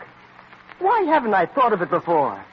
Why 0.78 1.02
haven't 1.02 1.32
I 1.32 1.46
thought 1.46 1.72
of 1.72 1.80
it 1.80 1.88
before? 1.90 2.44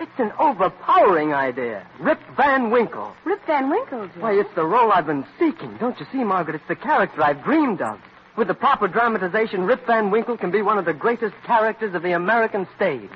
It's 0.00 0.18
an 0.18 0.32
overpowering 0.38 1.34
idea. 1.34 1.86
Rip 2.00 2.20
Van 2.36 2.70
Winkle. 2.70 3.12
Rip 3.24 3.44
Van 3.46 3.68
Winkle, 3.68 4.08
dear. 4.08 4.22
Why, 4.22 4.32
it's 4.32 4.54
the 4.54 4.64
role 4.64 4.90
I've 4.92 5.06
been 5.06 5.26
seeking. 5.38 5.76
Don't 5.76 5.98
you 6.00 6.06
see, 6.10 6.24
Margaret? 6.24 6.56
It's 6.56 6.68
the 6.68 6.74
character 6.76 7.22
I've 7.22 7.44
dreamed 7.44 7.82
of. 7.82 8.00
With 8.36 8.48
the 8.48 8.54
proper 8.54 8.88
dramatization, 8.88 9.64
Rip 9.64 9.86
Van 9.86 10.10
Winkle 10.10 10.38
can 10.38 10.50
be 10.50 10.62
one 10.62 10.78
of 10.78 10.86
the 10.86 10.94
greatest 10.94 11.34
characters 11.44 11.94
of 11.94 12.02
the 12.02 12.12
American 12.12 12.66
stage. 12.76 13.10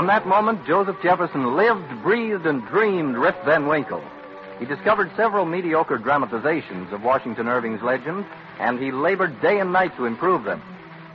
From 0.00 0.06
that 0.06 0.26
moment, 0.26 0.66
Joseph 0.66 0.96
Jefferson 1.02 1.56
lived, 1.56 2.02
breathed, 2.02 2.46
and 2.46 2.66
dreamed 2.68 3.16
Rip 3.18 3.36
Van 3.44 3.66
Winkle. 3.66 4.02
He 4.58 4.64
discovered 4.64 5.10
several 5.14 5.44
mediocre 5.44 5.98
dramatizations 5.98 6.90
of 6.90 7.02
Washington 7.02 7.48
Irving's 7.48 7.82
legend, 7.82 8.24
and 8.58 8.78
he 8.78 8.92
labored 8.92 9.42
day 9.42 9.60
and 9.60 9.74
night 9.74 9.94
to 9.98 10.06
improve 10.06 10.44
them. 10.44 10.62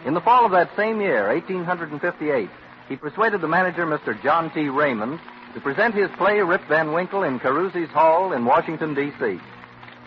In 0.06 0.13
the 0.13 0.22
fall 0.22 0.46
of 0.46 0.51
that 0.51 0.70
same 0.75 1.01
year, 1.01 1.30
1858, 1.30 2.48
he 2.88 2.96
persuaded 2.96 3.42
the 3.42 3.48
manager, 3.48 3.88
Mr. 3.88 4.22
John 4.22 4.51
T. 4.51 4.70
Raymond, 4.70 5.20
to 5.56 5.62
present 5.62 5.96
his 5.96 6.12
play 6.20 6.39
Rip 6.42 6.62
Van 6.68 6.94
Winkle 6.94 7.24
in 7.24 7.39
Carusi's 7.39 7.89
Hall 7.89 8.34
in 8.34 8.46
Washington, 8.46 8.94
D.C. 8.94 9.39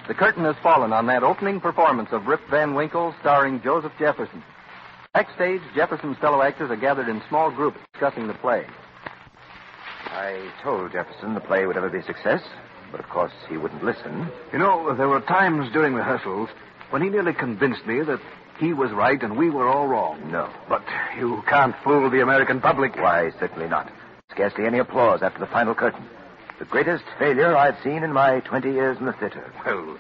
The 0.06 0.14
curtain 0.14 0.44
has 0.44 0.54
fallen 0.62 0.92
on 0.92 1.06
that 1.06 1.25
opening 1.25 1.61
performance 1.61 2.11
of 2.12 2.28
Rip 2.28 2.49
Van 2.49 2.76
Winkle 2.76 3.12
starring 3.23 3.61
Joseph 3.61 3.92
Jefferson. 3.99 4.40
Backstage, 5.14 5.62
Jefferson's 5.74 6.18
fellow 6.18 6.42
actors 6.42 6.70
are 6.70 6.76
gathered 6.76 7.08
in 7.08 7.22
small 7.28 7.50
groups 7.50 7.78
discussing 7.92 8.26
the 8.26 8.34
play. 8.34 8.66
I 10.06 10.50
told 10.62 10.92
Jefferson 10.92 11.34
the 11.34 11.40
play 11.40 11.66
would 11.66 11.76
ever 11.76 11.88
be 11.88 11.98
a 11.98 12.04
success, 12.04 12.42
but 12.90 13.00
of 13.00 13.08
course 13.08 13.32
he 13.48 13.56
wouldn't 13.56 13.84
listen. 13.84 14.28
You 14.52 14.58
know, 14.58 14.94
there 14.94 15.08
were 15.08 15.20
times 15.20 15.72
during 15.72 15.94
rehearsals 15.94 16.50
when 16.90 17.02
he 17.02 17.08
nearly 17.08 17.32
convinced 17.32 17.86
me 17.86 18.02
that 18.02 18.20
he 18.58 18.72
was 18.72 18.90
right 18.92 19.22
and 19.22 19.36
we 19.36 19.50
were 19.50 19.68
all 19.68 19.86
wrong. 19.86 20.30
No. 20.30 20.50
But 20.68 20.84
you 21.16 21.42
can't 21.48 21.74
fool 21.82 22.10
the 22.10 22.22
American 22.22 22.60
public. 22.60 22.96
Why, 22.96 23.30
certainly 23.38 23.68
not. 23.68 23.90
Scarcely 24.30 24.66
any 24.66 24.78
applause 24.78 25.22
after 25.22 25.40
the 25.40 25.46
final 25.46 25.74
curtain. 25.74 26.04
The 26.58 26.64
greatest 26.64 27.04
failure 27.18 27.56
I've 27.56 27.80
seen 27.82 28.02
in 28.02 28.12
my 28.12 28.40
20 28.40 28.70
years 28.70 28.98
in 28.98 29.06
the 29.06 29.12
theater. 29.12 29.52
Well, 29.64 29.96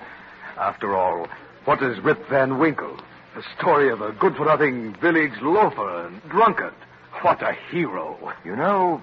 after 0.58 0.94
all, 0.96 1.28
what 1.64 1.82
is 1.82 2.02
Rip 2.02 2.28
Van 2.28 2.58
Winkle? 2.58 2.96
A 3.38 3.56
story 3.56 3.88
of 3.88 4.00
a 4.00 4.10
good-for-nothing 4.10 4.94
village 4.94 5.40
loafer 5.42 6.06
and 6.06 6.20
drunkard. 6.28 6.74
What 7.22 7.40
a 7.40 7.52
hero. 7.70 8.34
You 8.44 8.56
know, 8.56 9.00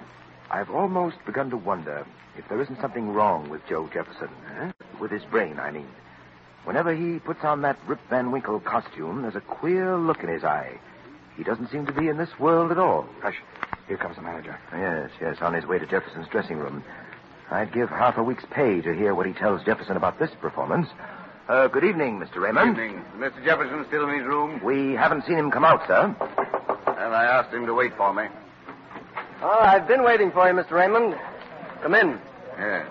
I've 0.51 0.70
almost 0.70 1.15
begun 1.25 1.50
to 1.51 1.58
wonder 1.58 2.06
if 2.38 2.46
there 2.50 2.62
isn't 2.62 2.82
something 2.82 3.13
wrong 3.13 3.50
with 3.50 3.65
Joe 3.70 3.89
Jefferson. 3.94 4.27
Eh? 4.60 4.72
With 5.00 5.12
his 5.12 5.24
brain, 5.24 5.58
I 5.58 5.72
mean. 5.72 5.88
Whenever 6.65 6.94
he 6.94 7.20
puts 7.20 7.46
on 7.46 7.62
that 7.62 7.80
Rip 7.88 8.01
Van 8.10 8.30
Winkle 8.30 8.60
costume, 8.60 9.22
there's 9.22 9.38
a 9.38 9.39
queer 9.39 9.96
look 9.96 10.22
in 10.22 10.27
his 10.27 10.44
eye. 10.44 10.82
He 11.38 11.44
doesn't 11.46 11.72
seem 11.72 11.86
to 11.86 11.94
be 11.94 12.10
in 12.10 12.18
this 12.18 12.38
world 12.38 12.72
at 12.72 12.77
all. 12.77 13.08
Hush. 13.22 13.42
Here 13.88 13.96
comes 13.96 14.18
the 14.18 14.22
manager. 14.22 14.60
Yes, 14.74 15.12
yes, 15.22 15.38
on 15.39 15.54
his 15.54 15.65
way 15.65 15.80
to 15.80 15.86
Jefferson's 15.86 16.27
dressing 16.27 16.58
room. 16.58 16.84
I'd 17.51 17.72
give 17.72 17.88
half 17.88 18.18
a 18.18 18.24
week's 18.24 18.46
pay 18.51 18.82
to 18.82 18.94
hear 18.94 19.15
what 19.15 19.27
he 19.27 19.32
tells 19.32 19.63
Jefferson 19.63 19.96
about 19.96 20.20
this 20.20 20.32
performance. 20.42 20.89
Uh, 21.48 21.68
good 21.68 21.84
evening, 21.84 22.20
Mr. 22.20 22.38
Raymond. 22.42 22.75
Good 22.75 22.86
Evening. 22.86 23.06
Mr. 23.18 23.44
Jefferson 23.44 23.86
still 23.88 24.10
in 24.10 24.18
his 24.20 24.28
room? 24.28 24.60
We 24.64 24.94
haven't 24.94 25.25
seen 25.25 25.38
him 25.38 25.52
come 25.52 25.64
out, 25.64 25.86
sir. 25.86 26.06
And 26.88 27.14
I 27.14 27.25
asked 27.25 27.54
him 27.54 27.66
to 27.68 27.74
wait 27.74 27.96
for 27.96 28.14
me. 28.14 28.24
Oh, 29.44 29.60
I've 29.62 29.88
been 29.88 30.04
waiting 30.04 30.32
for 30.32 30.48
you, 30.48 30.54
Mr. 30.56 30.72
Raymond. 30.72 31.16
Come 31.84 31.94
in. 31.94 32.20
Yes. 32.58 32.88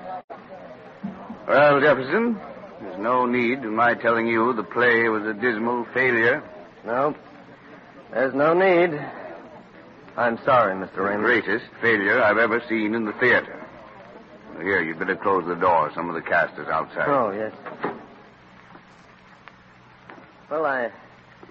Well, 1.48 1.80
Jefferson, 1.80 2.38
there's 2.80 2.98
no 3.00 3.26
need 3.26 3.58
in 3.58 3.74
my 3.74 3.94
telling 3.94 4.28
you 4.28 4.52
the 4.52 4.62
play 4.62 5.08
was 5.08 5.24
a 5.24 5.34
dismal 5.34 5.84
failure. 5.92 6.42
No, 6.86 7.14
there's 8.12 8.34
no 8.34 8.54
need. 8.54 8.96
I'm 10.16 10.38
sorry, 10.44 10.74
Mr. 10.76 10.94
The 10.94 11.02
Raymond. 11.02 11.24
greatest 11.24 11.64
failure 11.82 12.22
I've 12.22 12.38
ever 12.38 12.62
seen 12.68 12.94
in 12.94 13.04
the 13.04 13.12
theater. 13.14 13.60
Here, 14.62 14.80
you'd 14.82 15.00
better 15.00 15.16
close 15.16 15.44
the 15.46 15.56
door. 15.56 15.90
Some 15.94 16.08
of 16.08 16.14
the 16.14 16.22
cast 16.22 16.56
is 16.60 16.68
outside. 16.68 17.08
Oh, 17.08 17.32
yes. 17.32 17.52
Well, 20.50 20.66
I 20.66 20.90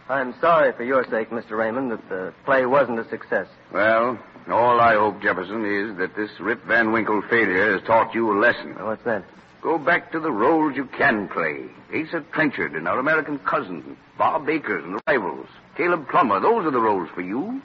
I'm 0.09 0.33
sorry 0.41 0.73
for 0.73 0.83
your 0.83 1.05
sake, 1.09 1.29
Mr. 1.29 1.51
Raymond, 1.51 1.91
that 1.91 2.09
the 2.09 2.33
play 2.45 2.65
wasn't 2.65 2.99
a 2.99 3.09
success. 3.09 3.47
Well, 3.71 4.19
all 4.49 4.81
I 4.81 4.95
hope, 4.95 5.21
Jefferson, 5.21 5.65
is 5.65 5.97
that 5.97 6.15
this 6.15 6.29
Rip 6.39 6.63
Van 6.65 6.91
Winkle 6.91 7.21
failure 7.29 7.73
has 7.73 7.87
taught 7.87 8.13
you 8.13 8.31
a 8.31 8.37
lesson. 8.37 8.75
what's 8.83 9.03
that? 9.05 9.23
Go 9.61 9.77
back 9.77 10.11
to 10.11 10.19
the 10.19 10.31
roles 10.31 10.75
you 10.75 10.85
can 10.85 11.29
play. 11.29 11.67
Asa 11.95 12.21
Trenchard 12.33 12.73
and 12.73 12.85
our 12.85 12.99
American 12.99 13.39
cousin, 13.39 13.95
Bob 14.17 14.49
Acres 14.49 14.83
and 14.83 14.95
the 14.95 15.01
rivals, 15.07 15.47
Caleb 15.77 16.09
Plummer. 16.09 16.41
Those 16.41 16.65
are 16.65 16.71
the 16.71 16.81
roles 16.81 17.09
for 17.15 17.21
you. 17.21 17.61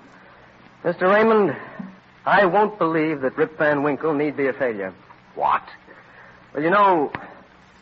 Mr. 0.85 1.12
Raymond, 1.12 1.56
I 2.25 2.47
won't 2.47 2.78
believe 2.78 3.23
that 3.23 3.37
Rip 3.37 3.58
Van 3.58 3.82
Winkle 3.82 4.14
need 4.14 4.37
be 4.37 4.47
a 4.47 4.52
failure. 4.52 4.94
What? 5.35 5.64
Well, 6.54 6.62
you 6.62 6.70
know, 6.70 7.11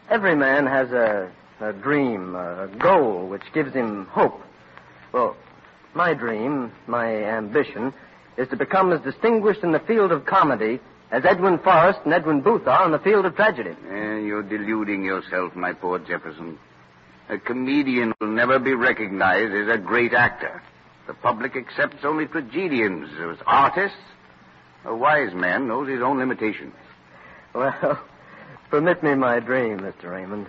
every 0.09 0.35
man 0.35 0.67
has 0.67 0.91
a, 0.93 1.31
a 1.61 1.73
dream, 1.73 2.35
a 2.35 2.69
goal, 2.79 3.29
which 3.29 3.43
gives 3.55 3.73
him 3.73 4.07
hope. 4.07 4.41
Well, 5.13 5.37
my 5.95 6.15
dream, 6.15 6.73
my 6.87 7.07
ambition, 7.07 7.93
is 8.37 8.49
to 8.49 8.57
become 8.57 8.93
as 8.93 9.01
distinguished 9.01 9.63
in 9.63 9.73
the 9.73 9.81
field 9.81 10.13
of 10.13 10.27
comedy 10.27 10.81
as 11.11 11.25
Edwin 11.25 11.59
Forrest 11.59 12.01
and 12.05 12.13
Edwin 12.13 12.41
Booth 12.41 12.67
are 12.67 12.85
in 12.85 12.93
the 12.93 12.99
field 12.99 13.25
of 13.25 13.37
tragedy. 13.37 13.71
Eh, 13.71 14.19
you're 14.19 14.43
deluding 14.43 15.05
yourself, 15.05 15.55
my 15.55 15.73
poor 15.73 15.99
Jefferson. 15.99 16.59
A 17.29 17.39
comedian 17.39 18.13
will 18.21 18.29
never 18.29 18.59
be 18.59 18.75
recognized 18.75 19.53
as 19.53 19.75
a 19.75 19.79
great 19.79 20.13
actor. 20.13 20.63
The 21.07 21.15
public 21.15 21.57
accepts 21.57 22.05
only 22.05 22.27
tragedians 22.27 23.09
as 23.19 23.39
artists. 23.47 23.97
A 24.85 24.95
wise 24.95 25.35
man 25.35 25.69
knows 25.69 25.89
his 25.89 26.03
own 26.03 26.19
limitations. 26.19 26.75
Well, 27.55 28.01
permit 28.71 29.03
me 29.03 29.15
my 29.15 29.41
dream, 29.41 29.81
Mr. 29.81 30.11
Raymond. 30.11 30.47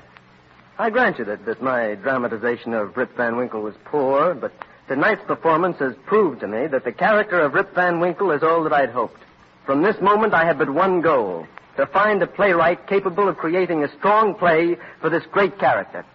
I 0.79 0.91
grant 0.91 1.17
you 1.17 1.25
that, 1.25 1.45
that 1.45 1.61
my 1.61 1.95
dramatization 1.95 2.73
of 2.73 2.95
Rip 2.95 3.15
Van 3.17 3.35
Winkle 3.35 3.61
was 3.61 3.73
poor, 3.85 4.35
but 4.35 4.51
tonight's 4.87 5.23
performance 5.25 5.77
has 5.79 5.95
proved 6.05 6.41
to 6.41 6.47
me 6.47 6.67
that 6.67 6.83
the 6.83 6.91
character 6.91 7.41
of 7.41 7.55
Rip 7.55 7.73
Van 7.73 7.99
Winkle 7.99 8.29
is 8.31 8.43
all 8.43 8.63
that 8.63 8.73
I'd 8.73 8.91
hoped. 8.91 9.19
From 9.65 9.81
this 9.81 9.99
moment, 10.01 10.35
I 10.35 10.45
have 10.45 10.59
but 10.59 10.69
one 10.69 11.01
goal 11.01 11.47
to 11.77 11.87
find 11.87 12.21
a 12.21 12.27
playwright 12.27 12.87
capable 12.87 13.27
of 13.27 13.37
creating 13.37 13.83
a 13.83 13.97
strong 13.97 14.35
play 14.35 14.77
for 15.01 15.09
this 15.09 15.23
great 15.31 15.57
character. 15.57 16.05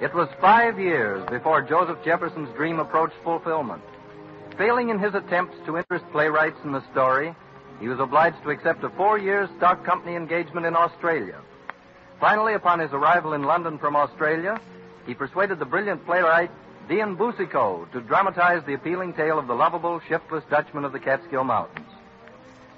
It 0.00 0.12
was 0.12 0.28
five 0.40 0.78
years 0.78 1.24
before 1.30 1.62
Joseph 1.62 1.98
Jefferson's 2.04 2.54
dream 2.56 2.80
approached 2.80 3.14
fulfillment. 3.22 3.82
Failing 4.58 4.88
in 4.88 4.98
his 4.98 5.14
attempts 5.14 5.56
to 5.66 5.76
interest 5.76 6.04
playwrights 6.10 6.58
in 6.64 6.72
the 6.72 6.82
story, 6.90 7.34
he 7.80 7.86
was 7.86 8.00
obliged 8.00 8.42
to 8.42 8.50
accept 8.50 8.82
a 8.82 8.90
four 8.90 9.18
year 9.18 9.48
stock 9.56 9.84
company 9.84 10.16
engagement 10.16 10.66
in 10.66 10.74
Australia. 10.74 11.40
Finally, 12.18 12.54
upon 12.54 12.80
his 12.80 12.92
arrival 12.92 13.34
in 13.34 13.44
London 13.44 13.78
from 13.78 13.94
Australia, 13.94 14.60
he 15.06 15.14
persuaded 15.14 15.60
the 15.60 15.64
brilliant 15.64 16.04
playwright 16.06 16.50
Dion 16.88 17.14
Boucicault 17.14 17.88
to 17.92 18.00
dramatize 18.00 18.64
the 18.66 18.74
appealing 18.74 19.14
tale 19.14 19.38
of 19.38 19.46
the 19.46 19.54
lovable, 19.54 20.00
shiftless 20.08 20.44
Dutchman 20.50 20.84
of 20.84 20.92
the 20.92 21.00
Catskill 21.00 21.44
Mountains. 21.44 21.88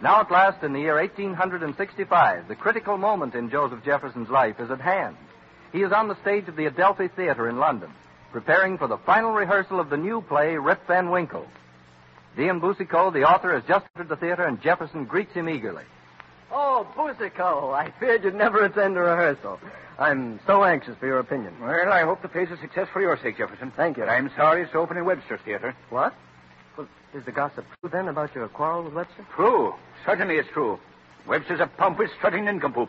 Now, 0.03 0.21
at 0.21 0.31
last, 0.31 0.62
in 0.62 0.75
the 0.75 0.81
year 0.81 0.97
1865, 0.97 2.49
the 2.49 2.55
critical 2.55 2.99
moment 2.99 3.35
in 3.35 3.51
Joseph 3.51 3.83
Jefferson's 3.85 4.29
life 4.29 4.61
is 4.61 4.71
at 4.71 4.81
hand. 4.81 5.17
He 5.77 5.83
is 5.83 5.93
on 5.93 6.09
the 6.09 6.19
stage 6.23 6.49
of 6.49 6.57
the 6.57 6.65
Adelphi 6.65 7.09
Theater 7.09 7.51
in 7.51 7.59
London, 7.59 7.91
preparing 8.33 8.79
for 8.79 8.89
the 8.89 8.97
final 8.97 9.33
rehearsal 9.33 9.79
of 9.79 9.91
the 9.91 9.99
new 9.99 10.23
play, 10.23 10.57
Rip 10.57 10.87
Van 10.87 11.11
Winkle. 11.11 11.47
Dion 12.35 12.61
Boucicault, 12.61 13.11
the 13.11 13.25
author, 13.25 13.53
has 13.53 13.62
just 13.69 13.85
entered 13.95 14.09
the 14.09 14.17
theater, 14.17 14.47
and 14.47 14.59
Jefferson 14.62 15.05
greets 15.05 15.35
him 15.35 15.51
eagerly. 15.51 15.85
Oh, 16.51 16.87
Boucicault, 16.97 17.73
I 17.73 17.93
feared 18.01 18.25
you'd 18.25 18.35
never 18.35 18.65
attend 18.65 18.97
a 18.97 19.01
rehearsal. 19.01 19.61
I'm 19.99 20.41
so 20.47 20.65
anxious 20.65 20.97
for 20.97 21.05
your 21.09 21.19
opinion. 21.19 21.53
Well, 21.61 21.93
I 21.93 22.05
hope 22.05 22.23
the 22.23 22.29
play's 22.29 22.51
a 22.51 22.57
success 22.57 22.89
for 22.91 23.03
your 23.03 23.19
sake, 23.19 23.37
Jefferson. 23.37 23.71
Thank 23.77 23.99
you. 23.99 24.05
But 24.05 24.12
I'm 24.12 24.31
sorry 24.35 24.62
it's 24.62 24.75
open 24.75 24.97
in 24.97 25.05
Webster's 25.05 25.41
Theater. 25.45 25.77
What? 25.91 26.15
Well, 26.79 26.89
is 27.12 27.27
the 27.27 27.33
gossip 27.33 27.67
true 27.83 27.91
then 27.91 28.09
about 28.09 28.35
your 28.35 28.49
quarrel 28.49 28.83
with 28.83 28.95
Webster? 28.95 29.27
True. 29.35 29.75
Certainly 30.07 30.37
it's 30.37 30.49
true. 30.55 30.81
Webster's 31.27 31.61
a 31.61 31.67
pompous, 31.67 32.11
strutting 32.17 32.47
nincompoop. 32.47 32.89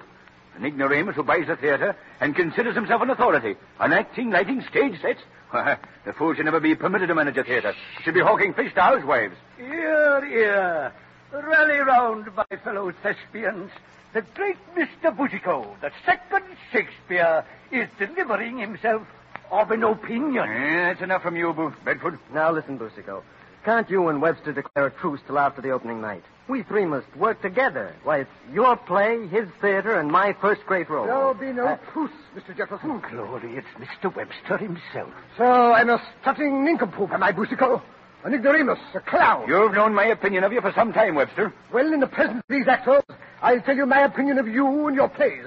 An 0.58 0.65
ignoramus 0.65 1.15
who 1.15 1.24
buys 1.24 1.48
a 1.50 1.56
theater 1.56 1.96
and 2.20 2.36
considers 2.36 2.76
himself 2.76 3.02
an 3.04 3.10
authority 3.12 3.56
on 3.80 3.93
acting, 3.93 4.32
lighting, 4.32 4.63
stage 4.70 5.00
sets. 5.02 5.22
The 6.06 6.13
fool 6.13 6.34
should 6.34 6.46
never 6.46 6.60
be 6.60 6.74
permitted 6.76 7.08
to 7.10 7.15
manage 7.15 7.38
a 7.38 7.43
theater. 7.43 7.74
He 7.98 8.04
should 8.04 8.13
be 8.13 8.22
hawking 8.22 8.54
fish 8.54 8.74
to 8.74 8.82
housewives. 8.82 9.36
Here, 9.58 10.26
here. 10.26 10.93
Rally 11.34 11.78
round, 11.80 12.28
my 12.36 12.46
fellow 12.63 12.91
thespians. 13.04 13.70
The 14.13 14.24
great 14.36 14.58
Mr. 14.76 15.15
Boucicault, 15.15 15.76
the 15.82 15.91
second 16.06 16.46
Shakespeare, 16.72 17.43
is 17.72 17.88
delivering 18.00 18.58
himself 18.58 19.04
of 19.52 19.70
an 19.72 19.84
opinion. 19.84 20.46
Yeah, 20.50 20.88
that's 20.93 21.02
enough 21.02 21.22
from 21.24 21.36
you, 21.36 21.54
Bo- 21.54 21.74
Bedford. 21.86 22.17
Now 22.34 22.52
listen, 22.52 22.78
Boucicault. 22.78 23.24
Can't 23.65 23.89
you 23.89 24.08
and 24.08 24.22
Webster 24.22 24.54
declare 24.54 24.88
a 24.88 24.91
truce 24.91 25.20
till 25.28 25.38
after 25.38 25.62
the 25.62 25.72
opening 25.72 26.00
night? 26.02 26.24
We 26.47 26.63
three 26.63 26.86
must 26.86 27.07
work 27.17 27.41
together. 27.41 27.93
Why, 28.03 28.19
it's 28.19 28.29
your 28.53 28.77
play, 28.77 29.27
his 29.27 29.47
theater, 29.60 29.99
and 29.99 30.10
my 30.10 30.33
first 30.39 30.62
great 30.65 30.89
role. 30.89 31.05
There'll 31.05 31.33
be 31.33 31.51
no 31.51 31.65
Uh, 31.67 31.77
truce, 31.91 32.12
Mr. 32.38 32.55
Jefferson. 32.55 32.89
Oh, 32.91 33.10
glory, 33.10 33.57
it's 33.57 33.67
Mr. 33.77 34.15
Webster 34.15 34.57
himself. 34.57 35.10
So 35.38 35.73
I'm 35.73 35.89
a 35.89 36.01
strutting 36.21 36.63
nincompoop, 36.63 37.12
am 37.12 37.21
I, 37.23 37.33
Boucicault? 37.33 37.81
An 38.23 38.33
ignoramus, 38.33 38.79
a 38.95 38.99
clown. 39.01 39.45
You've 39.47 39.73
known 39.73 39.93
my 39.93 40.05
opinion 40.05 40.43
of 40.45 40.53
you 40.53 40.62
for 40.62 40.71
some 40.73 40.93
time, 40.93 41.15
Webster. 41.15 41.53
Well, 41.73 41.91
in 41.93 41.99
the 41.99 42.07
presence 42.07 42.38
of 42.39 42.43
these 42.49 42.67
actors, 42.67 43.03
I'll 43.41 43.62
tell 43.62 43.75
you 43.75 43.86
my 43.86 44.01
opinion 44.01 44.38
of 44.39 44.47
you 44.47 44.88
and 44.88 44.95
your 44.95 45.10
plays. 45.10 45.45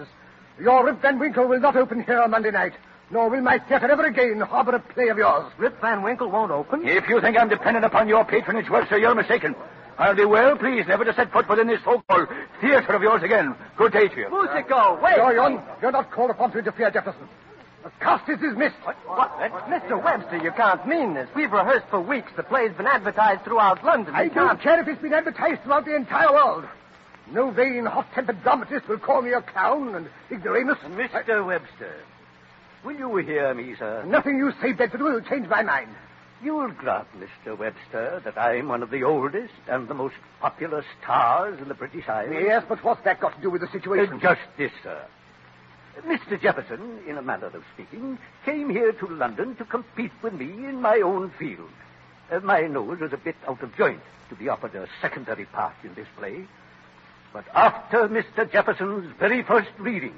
Your 0.61 0.85
Rip 0.85 1.01
Van 1.01 1.19
Winkle 1.19 1.47
will 1.49 1.61
not 1.61 1.77
open 1.77 2.03
here 2.05 2.21
on 2.21 2.31
Monday 2.31 2.51
night, 2.51 2.75
nor 3.11 3.31
will 3.31 3.41
my 3.41 3.59
theater 3.59 3.91
ever 3.91 4.05
again 4.05 4.41
harbor 4.41 4.75
a 4.77 4.81
play 4.81 5.09
of 5.09 5.17
yours. 5.17 5.51
Rip 5.59 5.81
Van 5.81 6.03
Winkle 6.03 6.31
won't 6.31 6.53
open? 6.53 6.87
If 6.87 7.09
you 7.09 7.21
think 7.23 7.39
I'm 7.39 7.49
dependent 7.49 7.85
upon 7.87 8.07
your 8.09 8.25
patronage, 8.25 8.69
Webster, 8.69 8.99
you're 8.99 9.15
mistaken. 9.15 9.55
I'll 9.99 10.15
be 10.17 10.25
well 10.25 10.57
pleased 10.57 10.89
never 10.89 11.05
to 11.05 11.15
set 11.15 11.33
foot 11.33 11.49
within 11.49 11.67
this 11.67 11.81
so-called 11.85 12.29
theater 12.61 12.93
of 12.95 13.03
yours 13.03 13.23
again. 13.23 13.55
Good 13.77 13.93
day 13.93 14.09
to 14.09 14.17
you. 14.17 14.29
Boucicault, 14.29 15.01
wait! 15.03 15.17
You're, 15.17 15.33
you're, 15.33 15.65
you're 15.83 15.93
not 15.93 16.11
called 16.11 16.31
upon 16.31 16.53
to 16.53 16.59
interfere, 16.59 16.91
Jefferson. 16.91 17.29
The 17.83 17.91
cast 18.01 18.29
is 18.29 18.39
dismissed. 18.39 18.77
What? 19.07 19.31
Mr. 19.69 20.03
Webster, 20.03 20.37
you 20.37 20.51
can't 20.53 20.87
mean 20.87 21.15
this. 21.15 21.29
We've 21.35 21.51
rehearsed 21.51 21.87
for 21.89 22.01
weeks. 22.01 22.31
The 22.37 22.43
play's 22.43 22.73
been 22.73 22.87
advertised 22.87 23.45
throughout 23.45 23.83
London. 23.83 24.15
I 24.15 24.29
don't 24.29 24.61
care 24.61 24.81
if 24.81 24.89
it's 24.89 25.01
been 25.01 25.15
advertised 25.15 25.63
throughout 25.63 25.87
the 25.87 25.97
entire 25.97 26.33
world. 26.33 26.65
No 27.33 27.51
vain, 27.51 27.87
hot-tempered 27.87 28.43
dramatist 28.43 28.89
will 28.89 28.99
call 28.99 29.23
me 29.23 29.33
a 29.33 29.41
clown 29.41 29.95
and 29.95 30.09
ignoramus. 30.31 30.79
Mr. 30.89 31.47
Webster, 31.47 31.95
will 32.85 32.97
you 32.97 33.17
hear 33.17 33.55
me, 33.55 33.75
sir? 33.79 34.05
Nothing 34.05 34.37
you 34.39 34.53
say, 34.61 34.73
Bedford, 34.73 35.01
will 35.01 35.21
change 35.23 35.49
my 35.49 35.63
mind. 35.63 35.91
You'll 36.43 36.71
grant, 36.73 37.07
Mr. 37.19 37.57
Webster, 37.57 38.23
that 38.25 38.39
I'm 38.39 38.69
one 38.69 38.83
of 38.83 38.91
the 38.91 39.05
oldest 39.05 39.53
and 39.69 39.89
the 39.89 39.95
most 39.95 40.15
popular 40.41 40.83
stars 41.03 41.61
in 41.61 41.69
the 41.69 41.75
British 41.75 42.09
Isles. 42.09 42.31
Yes, 42.33 42.65
but 42.67 42.83
what's 42.83 43.05
that 43.05 43.21
got 43.21 43.37
to 43.37 43.43
do 43.43 43.51
with 43.51 43.61
the 43.61 43.69
situation? 43.69 44.15
Uh, 44.15 44.19
just 44.21 44.41
this, 44.57 44.73
sir. 44.83 45.05
Mr. 46.07 46.41
Jefferson, 46.41 47.01
in 47.07 47.19
a 47.19 47.23
manner 47.23 47.49
of 47.49 47.63
speaking, 47.75 48.19
came 48.47 48.71
here 48.71 48.93
to 48.93 49.07
London 49.07 49.55
to 49.57 49.67
compete 49.67 50.13
with 50.23 50.33
me 50.33 50.47
in 50.47 50.81
my 50.81 51.01
own 51.01 51.31
field. 51.39 51.69
Uh, 52.31 52.41
my 52.41 52.63
nose 52.63 53.01
was 53.01 53.13
a 53.13 53.19
bit 53.19 53.37
out 53.47 53.63
of 53.63 53.77
joint 53.77 54.01
to 54.31 54.35
be 54.35 54.49
offered 54.49 54.75
a 54.75 54.87
secondary 55.03 55.45
part 55.45 55.75
in 55.85 55.93
this 55.95 56.07
play. 56.17 56.47
But 57.35 57.45
after 57.55 58.09
Mr. 58.09 58.51
Jefferson's 58.51 59.13
very 59.19 59.43
first 59.43 59.71
reading, 59.79 60.15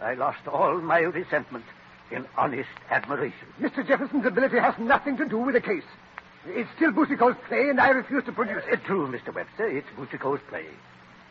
I 0.00 0.14
lost 0.14 0.46
all 0.46 0.78
my 0.78 1.00
resentment 1.00 1.64
in 2.10 2.26
honest 2.36 2.68
admiration. 2.90 3.46
Mr. 3.60 3.86
Jefferson's 3.86 4.26
ability 4.26 4.58
has 4.58 4.74
nothing 4.78 5.16
to 5.16 5.26
do 5.26 5.38
with 5.38 5.54
the 5.54 5.60
case. 5.60 5.84
It's 6.46 6.70
still 6.76 6.92
Boucicault's 6.92 7.40
play, 7.48 7.68
and 7.68 7.80
I 7.80 7.90
refuse 7.90 8.24
to 8.24 8.32
produce 8.32 8.62
it. 8.68 8.80
Uh, 8.80 8.86
true, 8.86 9.06
Mr. 9.06 9.34
Webster. 9.34 9.66
It's 9.66 9.88
Boucicault's 9.96 10.42
play. 10.48 10.66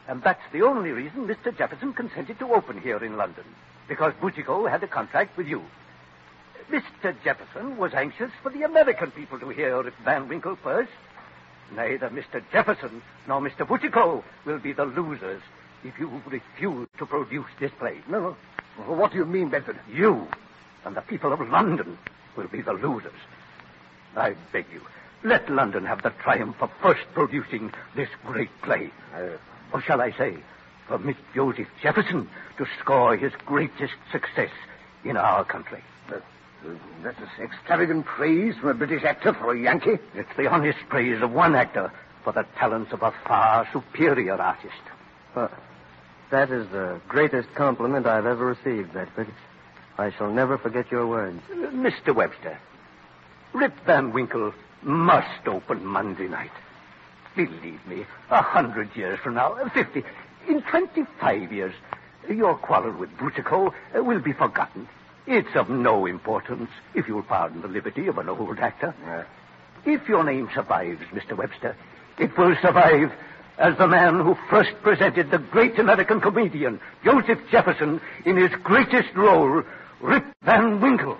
And 0.07 0.21
that's 0.21 0.41
the 0.51 0.61
only 0.61 0.91
reason 0.91 1.27
Mr. 1.27 1.57
Jefferson 1.57 1.93
consented 1.93 2.39
to 2.39 2.53
open 2.53 2.79
here 2.79 3.03
in 3.03 3.17
London, 3.17 3.43
because 3.87 4.13
Boucicault 4.21 4.67
had 4.67 4.83
a 4.83 4.87
contract 4.87 5.35
with 5.37 5.47
you. 5.47 5.63
Mr. 6.69 7.15
Jefferson 7.23 7.77
was 7.77 7.93
anxious 7.93 8.31
for 8.43 8.51
the 8.51 8.63
American 8.63 9.11
people 9.11 9.39
to 9.39 9.49
hear 9.49 9.81
Rip 9.81 9.93
Van 10.03 10.27
Winkle 10.27 10.57
first. 10.57 10.91
Neither 11.75 12.09
Mr. 12.09 12.43
Jefferson 12.51 13.01
nor 13.27 13.41
Mr. 13.41 13.67
Boucicault 13.67 14.23
will 14.45 14.59
be 14.59 14.73
the 14.73 14.85
losers 14.85 15.41
if 15.83 15.97
you 15.99 16.21
refuse 16.29 16.87
to 16.97 17.05
produce 17.05 17.49
this 17.59 17.71
play. 17.79 17.97
No, 18.09 18.19
no. 18.19 18.93
What 18.93 19.11
do 19.11 19.17
you 19.17 19.25
mean, 19.25 19.49
Bedford? 19.49 19.79
You 19.91 20.27
and 20.87 20.95
the 20.95 21.01
people 21.01 21.33
of 21.33 21.41
London 21.41 21.97
will 22.37 22.47
be 22.47 22.61
the 22.61 22.71
losers. 22.71 23.19
I 24.15 24.35
beg 24.53 24.65
you, 24.71 24.81
let 25.23 25.49
London 25.49 25.85
have 25.85 26.01
the 26.01 26.11
triumph 26.11 26.55
of 26.61 26.71
first 26.81 27.01
producing 27.13 27.73
this 27.95 28.07
great 28.25 28.49
play. 28.61 28.89
or 29.73 29.81
shall 29.81 29.99
I 29.99 30.11
say, 30.11 30.37
permit 30.87 31.17
Joseph 31.35 31.67
Jefferson 31.83 32.29
to 32.57 32.65
score 32.79 33.17
his 33.17 33.33
greatest 33.45 33.95
success 34.13 34.51
in 35.03 35.17
our 35.17 35.43
country. 35.43 35.83
Uh, 36.09 36.19
that's 37.03 37.19
extravagant 37.37 38.05
praise 38.05 38.55
from 38.55 38.69
a 38.69 38.73
British 38.73 39.03
actor 39.03 39.33
for 39.33 39.53
a 39.53 39.59
Yankee. 39.59 39.97
It's 40.15 40.35
the 40.37 40.47
honest 40.47 40.79
praise 40.87 41.21
of 41.21 41.31
one 41.31 41.53
actor 41.53 41.91
for 42.23 42.31
the 42.31 42.45
talents 42.57 42.93
of 42.93 43.03
a 43.03 43.13
far 43.27 43.67
superior 43.73 44.35
artist. 44.35 44.73
Uh, 45.35 45.49
that 46.31 46.49
is 46.49 46.65
the 46.69 47.01
greatest 47.09 47.53
compliment 47.55 48.05
I've 48.05 48.25
ever 48.25 48.45
received, 48.45 48.93
Bedford. 48.93 49.27
I 49.97 50.11
shall 50.11 50.29
never 50.31 50.57
forget 50.57 50.91
your 50.91 51.07
words. 51.07 51.41
Uh, 51.51 51.55
Mr. 51.71 52.13
Webster, 52.13 52.57
Rip 53.53 53.73
Van 53.85 54.13
Winkle 54.13 54.53
must 54.83 55.47
open 55.47 55.85
Monday 55.85 56.27
night. 56.27 56.51
Believe 57.35 57.85
me, 57.87 58.05
a 58.29 58.41
hundred 58.41 58.95
years 58.95 59.19
from 59.19 59.35
now, 59.35 59.55
fifty, 59.73 60.03
in 60.47 60.61
twenty-five 60.61 61.51
years, 61.51 61.73
your 62.29 62.55
quarrel 62.55 62.93
with 62.97 63.15
Boucicault 63.17 63.73
uh, 63.95 64.03
will 64.03 64.19
be 64.19 64.33
forgotten. 64.33 64.87
It's 65.25 65.55
of 65.55 65.69
no 65.69 66.05
importance, 66.05 66.69
if 66.93 67.07
you'll 67.07 67.23
pardon 67.23 67.61
the 67.61 67.67
liberty 67.67 68.07
of 68.07 68.17
an 68.17 68.29
old 68.29 68.59
actor. 68.59 68.93
If 69.85 70.07
your 70.07 70.23
name 70.23 70.49
survives, 70.53 71.01
Mr. 71.13 71.35
Webster, 71.35 71.75
it 72.17 72.35
will 72.37 72.55
survive 72.61 73.11
as 73.57 73.77
the 73.77 73.87
man 73.87 74.19
who 74.21 74.37
first 74.49 74.71
presented 74.83 75.31
the 75.31 75.37
great 75.39 75.77
American 75.79 76.21
comedian, 76.21 76.79
Joseph 77.03 77.39
Jefferson, 77.51 77.99
in 78.25 78.37
his 78.37 78.51
greatest 78.63 79.13
role, 79.15 79.63
Rip 80.01 80.25
Van 80.43 80.79
Winkle. 80.79 81.17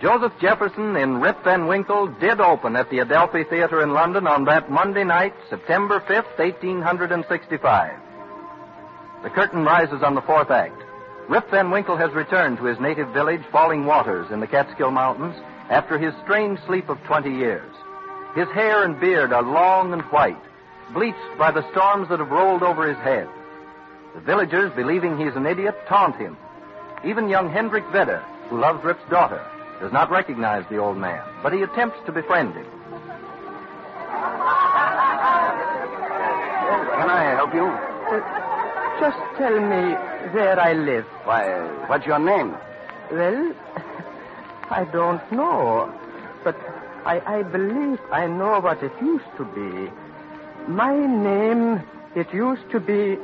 Joseph 0.00 0.32
Jefferson 0.40 0.96
in 0.96 1.20
Rip 1.20 1.42
Van 1.44 1.66
Winkle 1.66 2.08
did 2.20 2.40
open 2.40 2.74
at 2.74 2.90
the 2.90 3.00
Adelphi 3.00 3.44
Theater 3.44 3.82
in 3.82 3.92
London 3.92 4.26
on 4.26 4.44
that 4.46 4.70
Monday 4.70 5.04
night, 5.04 5.34
September 5.48 6.00
5th, 6.00 6.38
1865. 6.38 8.05
The 9.26 9.30
curtain 9.30 9.64
rises 9.64 10.04
on 10.04 10.14
the 10.14 10.22
fourth 10.22 10.52
act. 10.52 10.80
Rip 11.28 11.50
Van 11.50 11.72
Winkle 11.72 11.96
has 11.96 12.12
returned 12.12 12.58
to 12.58 12.64
his 12.66 12.78
native 12.78 13.08
village, 13.08 13.42
Falling 13.50 13.84
Waters, 13.84 14.30
in 14.30 14.38
the 14.38 14.46
Catskill 14.46 14.92
Mountains, 14.92 15.34
after 15.68 15.98
his 15.98 16.14
strange 16.22 16.60
sleep 16.64 16.88
of 16.88 17.02
20 17.02 17.28
years. 17.34 17.68
His 18.36 18.46
hair 18.50 18.84
and 18.84 19.00
beard 19.00 19.32
are 19.32 19.42
long 19.42 19.92
and 19.92 20.02
white, 20.12 20.38
bleached 20.94 21.18
by 21.36 21.50
the 21.50 21.68
storms 21.72 22.08
that 22.08 22.20
have 22.20 22.30
rolled 22.30 22.62
over 22.62 22.86
his 22.86 22.98
head. 22.98 23.28
The 24.14 24.20
villagers, 24.20 24.70
believing 24.76 25.18
he's 25.18 25.34
an 25.34 25.44
idiot, 25.44 25.74
taunt 25.88 26.14
him. 26.14 26.36
Even 27.04 27.28
young 27.28 27.50
Hendrik 27.50 27.84
Vedder, 27.90 28.22
who 28.48 28.60
loves 28.60 28.84
Rip's 28.84 29.10
daughter, 29.10 29.44
does 29.80 29.92
not 29.92 30.08
recognize 30.08 30.64
the 30.70 30.78
old 30.78 30.98
man, 30.98 31.24
but 31.42 31.52
he 31.52 31.62
attempts 31.62 31.98
to 32.06 32.12
befriend 32.12 32.54
him. 32.54 32.66
Can 36.94 37.10
I 37.10 37.34
help 37.34 37.52
you? 37.52 37.85
Just 39.00 39.18
tell 39.36 39.60
me 39.60 39.94
where 40.32 40.58
I 40.58 40.72
live. 40.72 41.04
Why, 41.24 41.44
what's 41.88 42.06
your 42.06 42.18
name? 42.18 42.56
Well, 43.12 43.54
I 44.70 44.84
don't 44.84 45.30
know. 45.32 45.92
But 46.42 46.56
I, 47.04 47.20
I 47.38 47.42
believe 47.42 48.00
I 48.10 48.26
know 48.26 48.60
what 48.60 48.82
it 48.82 48.92
used 49.00 49.30
to 49.36 49.44
be. 49.44 49.90
My 50.68 50.94
name, 50.94 51.82
it 52.14 52.32
used 52.32 52.68
to 52.70 52.80
be 52.80 53.18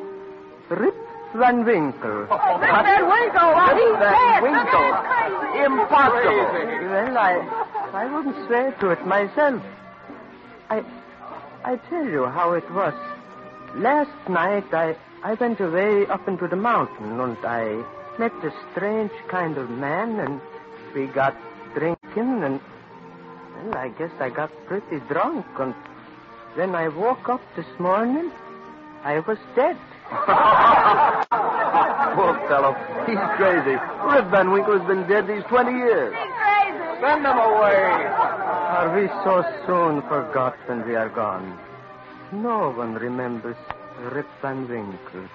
Rip 0.68 0.94
Van 1.34 1.64
Winkle. 1.64 2.26
Oh, 2.30 2.38
oh 2.38 2.58
Van 2.58 3.08
Winkle! 3.08 3.48
Well, 3.56 3.74
he's 3.74 3.98
Van! 3.98 4.42
Winkle. 4.42 4.90
Impossible! 5.64 6.52
Well, 6.90 7.18
I, 7.18 7.32
I 7.94 8.14
wouldn't 8.14 8.46
swear 8.46 8.72
to 8.80 8.90
it 8.90 9.06
myself. 9.06 9.62
I, 10.70 10.84
I 11.64 11.76
tell 11.88 12.04
you 12.04 12.26
how 12.26 12.52
it 12.52 12.70
was. 12.70 12.94
Last 13.74 14.28
night 14.28 14.72
I, 14.72 14.96
I 15.24 15.34
went 15.34 15.60
away 15.60 16.04
up 16.06 16.26
into 16.26 16.48
the 16.48 16.56
mountain 16.56 17.20
and 17.20 17.38
I 17.46 17.84
met 18.18 18.32
a 18.42 18.52
strange 18.72 19.12
kind 19.28 19.56
of 19.56 19.70
man 19.70 20.18
and 20.18 20.40
we 20.96 21.06
got 21.06 21.36
drinking 21.74 22.42
and, 22.42 22.60
well, 23.54 23.76
I 23.76 23.90
guess 23.90 24.10
I 24.18 24.30
got 24.30 24.50
pretty 24.66 24.98
drunk 25.08 25.46
and 25.60 25.74
then 26.56 26.74
I 26.74 26.88
woke 26.88 27.28
up 27.28 27.40
this 27.54 27.66
morning, 27.78 28.32
I 29.04 29.20
was 29.20 29.38
dead. 29.54 29.76
Poor 32.16 32.34
fellow. 32.48 32.74
He's 33.06 33.22
crazy. 33.38 33.78
Rip 34.10 34.26
Van 34.32 34.50
Winkle 34.50 34.76
has 34.78 34.86
been 34.88 35.06
dead 35.08 35.28
these 35.28 35.44
20 35.44 35.70
years. 35.70 36.14
He's 36.14 36.32
crazy. 36.34 37.00
Send 37.00 37.24
them 37.24 37.38
away. 37.38 37.78
Are 38.74 38.90
we 39.00 39.06
so 39.22 39.44
soon 39.66 40.02
forgotten 40.02 40.84
we 40.86 40.96
are 40.96 41.08
gone? 41.08 41.56
No 42.32 42.70
one 42.72 42.94
remembers 42.94 43.56
Rip 44.00 44.26
Van 44.40 44.68
Winkle. 44.68 45.28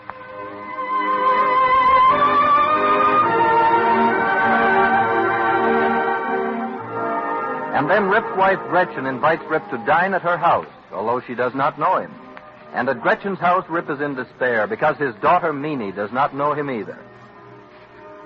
And 7.77 7.89
then 7.89 8.09
Rip's 8.09 8.35
wife 8.35 8.59
Gretchen 8.69 9.05
invites 9.05 9.43
Rip 9.49 9.69
to 9.69 9.77
dine 9.85 10.13
at 10.13 10.21
her 10.23 10.37
house, 10.37 10.67
although 10.91 11.21
she 11.21 11.35
does 11.35 11.53
not 11.53 11.79
know 11.79 11.97
him. 11.97 12.11
And 12.73 12.89
at 12.89 13.01
Gretchen's 13.01 13.39
house, 13.39 13.65
Rip 13.69 13.89
is 13.89 14.01
in 14.01 14.15
despair 14.15 14.67
because 14.67 14.97
his 14.97 15.15
daughter 15.21 15.53
Meenie 15.53 15.91
does 15.91 16.11
not 16.11 16.35
know 16.35 16.53
him 16.53 16.69
either. 16.69 16.97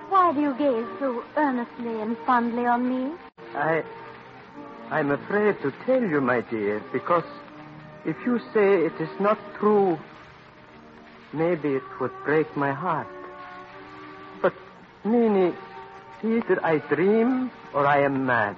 Why 0.09 0.33
do 0.33 0.41
you 0.41 0.53
gaze 0.57 0.87
so 0.99 1.23
earnestly 1.37 2.01
and 2.01 2.17
fondly 2.25 2.65
on 2.65 2.89
me? 2.89 3.15
I. 3.55 3.83
I'm 4.89 5.11
afraid 5.11 5.61
to 5.61 5.71
tell 5.85 6.01
you, 6.01 6.19
my 6.19 6.41
dear, 6.41 6.83
because 6.91 7.23
if 8.03 8.17
you 8.25 8.39
say 8.53 8.85
it 8.85 8.93
is 8.99 9.19
not 9.19 9.37
true, 9.59 9.97
maybe 11.33 11.69
it 11.69 11.83
would 11.99 12.11
break 12.25 12.55
my 12.55 12.71
heart. 12.71 13.07
But, 14.41 14.53
Nini, 15.03 15.53
either 16.23 16.63
I 16.63 16.77
dream 16.77 17.51
or 17.73 17.85
I 17.85 18.01
am 18.01 18.25
mad. 18.25 18.57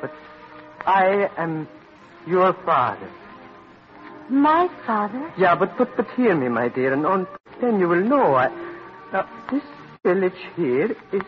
But 0.00 0.12
I 0.86 1.30
am 1.36 1.68
your 2.26 2.52
father. 2.64 3.10
My 4.28 4.68
father? 4.86 5.32
Yeah, 5.36 5.54
but, 5.54 5.76
but, 5.76 5.96
but 5.96 6.08
hear 6.12 6.34
me, 6.34 6.48
my 6.48 6.68
dear, 6.68 6.92
and 6.92 7.04
on, 7.04 7.26
then 7.60 7.80
you 7.80 7.88
will 7.88 8.02
know. 8.02 8.34
I, 8.34 8.48
now, 9.12 9.28
this 9.50 9.62
village 10.02 10.40
here 10.56 10.96
is 11.12 11.22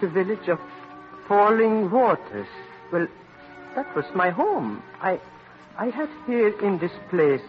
the 0.00 0.08
village 0.08 0.48
of 0.48 0.58
Falling 1.28 1.90
Waters. 1.90 2.48
Well, 2.92 3.06
that 3.76 3.94
was 3.94 4.04
my 4.14 4.30
home. 4.30 4.82
I, 5.00 5.20
I 5.78 5.86
had 5.86 6.08
here 6.26 6.58
in 6.60 6.78
this 6.78 6.92
place 7.10 7.40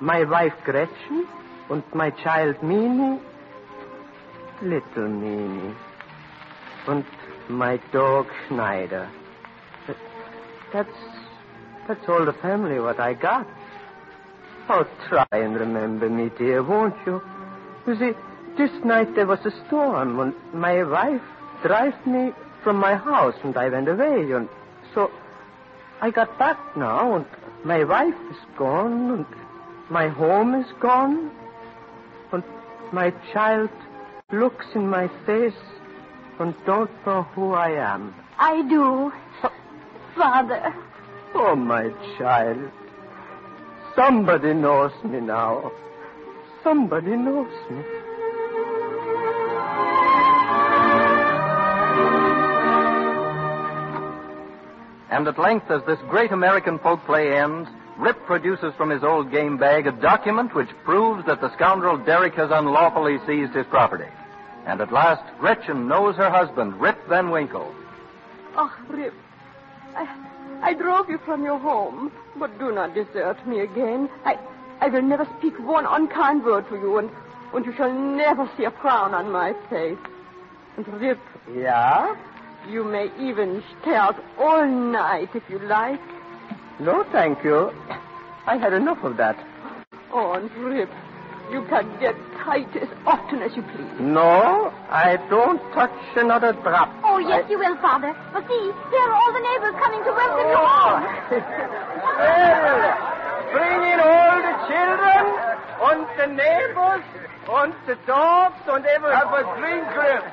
my 0.00 0.24
wife 0.24 0.54
Gretchen 0.64 1.26
and 1.72 1.82
my 1.94 2.10
child 2.10 2.62
Mimi, 2.62 3.18
little 4.62 5.08
Mimi. 5.08 5.74
and 6.86 7.04
my 7.48 7.78
dog 7.92 8.26
Schneider. 8.46 9.08
That's 10.72 10.88
that's 11.88 12.08
all 12.08 12.24
the 12.24 12.34
family 12.34 12.78
what 12.78 13.00
I 13.00 13.14
got. 13.14 13.46
Oh, 14.68 14.86
try 15.08 15.26
and 15.32 15.54
remember 15.54 16.08
me, 16.08 16.30
dear, 16.38 16.62
won't 16.62 16.94
you? 17.06 17.20
You 17.86 17.98
see, 17.98 18.12
this 18.56 18.70
night 18.84 19.14
there 19.14 19.26
was 19.26 19.40
a 19.44 19.50
storm, 19.66 20.20
and 20.20 20.34
my 20.54 20.82
wife 20.84 21.22
drive 21.62 22.06
me 22.06 22.32
from 22.62 22.76
my 22.76 22.94
house, 22.94 23.34
and 23.42 23.56
I 23.56 23.68
went 23.68 23.88
away, 23.88 24.30
and 24.30 24.48
so 24.94 25.10
I 26.00 26.10
got 26.10 26.38
back 26.38 26.58
now, 26.76 27.16
and 27.16 27.26
my 27.64 27.82
wife 27.82 28.14
is 28.30 28.38
gone, 28.56 29.10
and 29.10 29.26
my 29.90 30.08
home 30.08 30.54
is 30.54 30.70
gone, 30.80 31.30
my 32.92 33.10
child 33.32 33.70
looks 34.32 34.66
in 34.74 34.88
my 34.88 35.08
face 35.26 35.52
and 36.38 36.54
don't 36.66 36.90
know 37.06 37.22
who 37.34 37.52
I 37.52 37.70
am. 37.70 38.14
I 38.38 38.62
do. 38.68 39.12
Father. 40.16 40.74
Oh, 41.34 41.56
my 41.56 41.90
child. 42.18 42.70
Somebody 43.96 44.52
knows 44.54 44.92
me 45.04 45.20
now. 45.20 45.72
Somebody 46.62 47.16
knows 47.16 47.52
me. 47.70 47.82
And 55.10 55.28
at 55.28 55.38
length, 55.38 55.70
as 55.70 55.82
this 55.86 55.98
great 56.08 56.32
American 56.32 56.78
folk 56.78 57.04
play 57.04 57.36
ends, 57.36 57.68
Rip 57.98 58.24
produces 58.24 58.74
from 58.76 58.90
his 58.90 59.04
old 59.04 59.30
game 59.30 59.58
bag 59.58 59.86
a 59.86 59.92
document 59.92 60.54
which 60.54 60.68
proves 60.84 61.24
that 61.26 61.40
the 61.40 61.52
scoundrel 61.54 61.98
Derrick 61.98 62.34
has 62.34 62.50
unlawfully 62.50 63.18
seized 63.26 63.54
his 63.54 63.66
property. 63.66 64.08
And 64.66 64.80
at 64.80 64.92
last, 64.92 65.22
Gretchen 65.38 65.88
knows 65.88 66.16
her 66.16 66.30
husband, 66.30 66.80
Rip 66.80 66.96
Van 67.08 67.30
Winkle. 67.30 67.74
Oh, 68.56 68.74
Rip, 68.88 69.14
I, 69.94 70.08
I 70.62 70.74
drove 70.74 71.08
you 71.08 71.18
from 71.18 71.44
your 71.44 71.58
home, 71.58 72.12
but 72.36 72.58
do 72.58 72.72
not 72.72 72.94
desert 72.94 73.46
me 73.46 73.60
again. 73.60 74.08
I, 74.24 74.38
I 74.80 74.88
will 74.88 75.02
never 75.02 75.26
speak 75.38 75.58
one 75.58 75.86
unkind 75.86 76.44
word 76.44 76.68
to 76.68 76.76
you, 76.76 76.98
and, 76.98 77.10
and 77.54 77.66
you 77.66 77.74
shall 77.74 77.92
never 77.92 78.48
see 78.56 78.64
a 78.64 78.70
frown 78.70 79.14
on 79.14 79.30
my 79.30 79.52
face. 79.68 79.98
And 80.76 80.88
Rip. 81.00 81.20
Yeah? 81.54 82.16
You 82.68 82.84
may 82.84 83.10
even 83.18 83.62
stay 83.80 83.94
out 83.94 84.22
all 84.38 84.66
night 84.66 85.30
if 85.34 85.42
you 85.50 85.58
like. 85.58 86.00
No, 86.80 87.04
thank 87.12 87.44
you. 87.44 87.70
I 88.46 88.56
had 88.56 88.72
enough 88.72 89.04
of 89.04 89.16
that. 89.18 89.36
Oh, 90.12 90.32
and 90.32 90.50
Rip, 90.56 90.90
you 91.50 91.64
can 91.68 91.88
get 92.00 92.16
tight 92.42 92.74
as 92.76 92.88
often 93.06 93.40
as 93.42 93.54
you 93.56 93.62
please. 93.62 94.00
No, 94.00 94.72
I 94.90 95.16
don't 95.30 95.60
touch 95.72 95.92
another 96.16 96.52
drop. 96.52 96.90
Oh, 97.04 97.18
yes, 97.18 97.48
you 97.48 97.58
will, 97.58 97.76
Father. 97.76 98.16
But 98.32 98.48
see, 98.48 98.72
here 98.90 99.04
are 99.04 99.12
all 99.12 99.32
the 99.32 99.40
neighbors 99.40 99.74
coming 99.78 100.02
to 100.04 100.12
welcome 100.12 100.48
you 100.48 100.58
oh. 100.58 100.66
home. 100.66 101.04
Well, 102.12 102.78
bring 103.52 103.82
in 103.92 104.00
all 104.00 104.36
the 104.42 104.56
children, 104.68 105.24
and 105.82 106.06
the 106.18 106.26
neighbors, 106.34 107.04
and 107.48 107.74
the 107.86 107.96
dogs, 108.06 108.60
and 108.66 108.84
everything. 108.84 109.18
Have 109.18 109.32
a 109.32 109.42
drink, 109.58 109.86
Rip. 109.96 110.24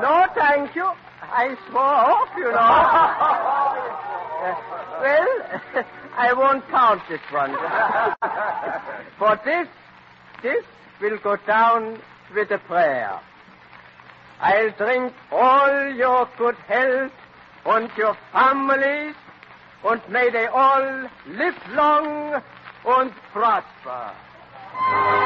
No, 0.00 0.26
thank 0.34 0.74
you. 0.74 0.90
I 1.22 1.56
swore 1.68 1.82
off, 1.82 2.28
you 2.36 2.50
know. 2.52 4.06
Uh, 4.40 4.54
well, 5.02 5.84
I 6.16 6.32
won't 6.32 6.66
count 6.68 7.02
this 7.08 7.20
one. 7.30 7.50
For 9.18 9.38
this, 9.44 9.68
this 10.42 10.64
will 11.00 11.18
go 11.18 11.36
down 11.46 12.00
with 12.34 12.50
a 12.50 12.58
prayer. 12.58 13.20
I'll 14.40 14.70
drink 14.70 15.12
all 15.30 15.94
your 15.94 16.26
good 16.38 16.54
health 16.66 17.12
and 17.66 17.90
your 17.98 18.16
families, 18.32 19.14
and 19.84 20.00
may 20.08 20.30
they 20.30 20.46
all 20.46 21.08
live 21.26 21.56
long 21.74 22.42
and 22.86 23.12
prosper. 23.32 25.19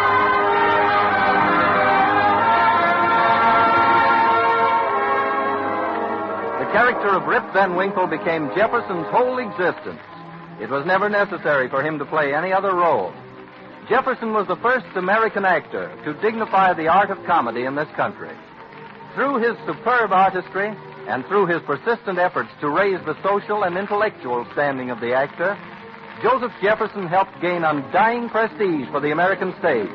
Character 6.74 7.10
of 7.10 7.28
Rip 7.28 7.44
Van 7.52 7.76
Winkle 7.76 8.08
became 8.08 8.50
Jefferson's 8.56 9.06
whole 9.06 9.38
existence. 9.38 10.02
It 10.60 10.68
was 10.68 10.84
never 10.84 11.08
necessary 11.08 11.68
for 11.68 11.84
him 11.84 12.00
to 12.00 12.04
play 12.04 12.34
any 12.34 12.52
other 12.52 12.74
role. 12.74 13.14
Jefferson 13.88 14.32
was 14.32 14.48
the 14.48 14.56
first 14.56 14.84
American 14.96 15.44
actor 15.44 15.96
to 16.04 16.20
dignify 16.20 16.74
the 16.74 16.88
art 16.88 17.10
of 17.10 17.24
comedy 17.26 17.62
in 17.62 17.76
this 17.76 17.86
country. 17.94 18.34
Through 19.14 19.38
his 19.38 19.56
superb 19.64 20.10
artistry 20.10 20.74
and 21.06 21.24
through 21.26 21.46
his 21.46 21.62
persistent 21.62 22.18
efforts 22.18 22.50
to 22.60 22.68
raise 22.68 22.98
the 23.06 23.22
social 23.22 23.62
and 23.62 23.78
intellectual 23.78 24.44
standing 24.52 24.90
of 24.90 24.98
the 24.98 25.14
actor, 25.14 25.56
Joseph 26.24 26.52
Jefferson 26.60 27.06
helped 27.06 27.40
gain 27.40 27.62
undying 27.62 28.28
prestige 28.30 28.88
for 28.90 28.98
the 28.98 29.12
American 29.12 29.54
stage. 29.60 29.94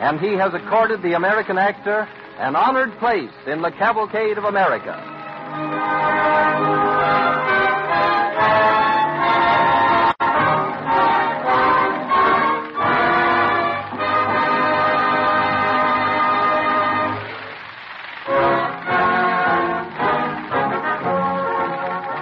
And 0.00 0.18
he 0.18 0.38
has 0.40 0.54
accorded 0.54 1.02
the 1.02 1.20
American 1.20 1.58
actor 1.58 2.08
an 2.38 2.56
honored 2.56 2.98
place 2.98 3.36
in 3.46 3.60
the 3.60 3.72
cavalcade 3.72 4.38
of 4.38 4.44
America. 4.44 5.17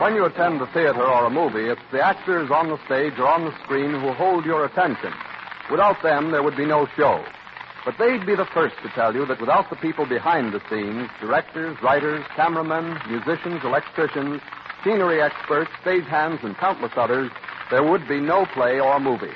When 0.01 0.15
you 0.15 0.25
attend 0.25 0.63
a 0.63 0.67
theater 0.69 1.03
or 1.03 1.27
a 1.27 1.31
movie, 1.31 1.69
it's 1.69 1.81
the 1.91 2.01
actors 2.01 2.51
on 2.51 2.69
the 2.69 2.79
stage 2.87 3.19
or 3.19 3.27
on 3.27 3.45
the 3.45 3.53
screen 3.65 3.91
who 3.91 4.13
hold 4.13 4.45
your 4.45 4.65
attention. 4.65 5.13
Without 5.71 6.01
them, 6.03 6.31
there 6.31 6.43
would 6.45 6.57
be 6.57 6.65
no 6.65 6.87
show. 6.97 7.25
But 7.87 7.99
they'd 7.99 8.27
be 8.27 8.35
the 8.35 8.51
first 8.53 8.75
to 8.83 8.89
tell 8.91 9.15
you 9.15 9.25
that 9.27 9.41
without 9.41 9.71
the 9.71 9.77
people 9.77 10.07
behind 10.07 10.53
the 10.53 10.61
scenes, 10.69 11.09
directors, 11.21 11.81
writers, 11.81 12.25
cameramen, 12.35 12.99
musicians, 13.09 13.63
electricians, 13.63 14.43
scenery 14.83 15.23
experts, 15.23 15.71
stagehands, 15.85 16.43
and 16.43 16.57
countless 16.57 16.91
others, 16.97 17.31
there 17.71 17.85
would 17.85 18.09
be 18.09 18.19
no 18.19 18.45
play 18.47 18.81
or 18.81 18.99
movie. 18.99 19.33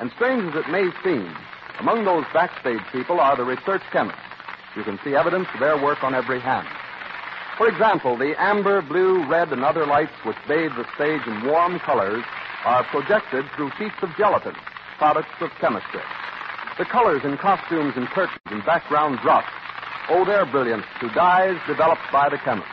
And 0.00 0.12
strange 0.16 0.54
as 0.54 0.66
it 0.66 0.70
may 0.70 0.90
seem, 1.02 1.34
among 1.80 2.04
those 2.04 2.26
backstage 2.34 2.82
people 2.92 3.20
are 3.20 3.38
the 3.38 3.44
research 3.44 3.82
chemists. 3.90 4.20
You 4.76 4.84
can 4.84 5.00
see 5.02 5.16
evidence 5.16 5.48
of 5.54 5.60
their 5.60 5.82
work 5.82 6.04
on 6.04 6.14
every 6.14 6.40
hand. 6.40 6.68
For 7.56 7.68
example, 7.68 8.18
the 8.18 8.34
amber, 8.38 8.82
blue, 8.82 9.26
red, 9.26 9.50
and 9.50 9.64
other 9.64 9.86
lights 9.86 10.12
which 10.24 10.36
bathe 10.46 10.72
the 10.76 10.84
stage 10.94 11.26
in 11.26 11.46
warm 11.46 11.78
colors 11.78 12.22
are 12.66 12.84
projected 12.84 13.46
through 13.56 13.70
sheets 13.78 13.96
of 14.02 14.10
gelatin, 14.18 14.54
products 14.98 15.40
of 15.40 15.48
chemistry. 15.58 16.02
The 16.78 16.86
colors 16.86 17.20
in 17.22 17.36
costumes 17.36 17.92
and 17.96 18.08
curtains 18.08 18.40
and 18.46 18.64
background 18.64 19.18
drops 19.20 19.52
owe 20.08 20.24
their 20.24 20.46
brilliance 20.46 20.86
to 21.00 21.08
dyes 21.10 21.60
developed 21.66 22.08
by 22.10 22.30
the 22.30 22.38
chemist. 22.38 22.66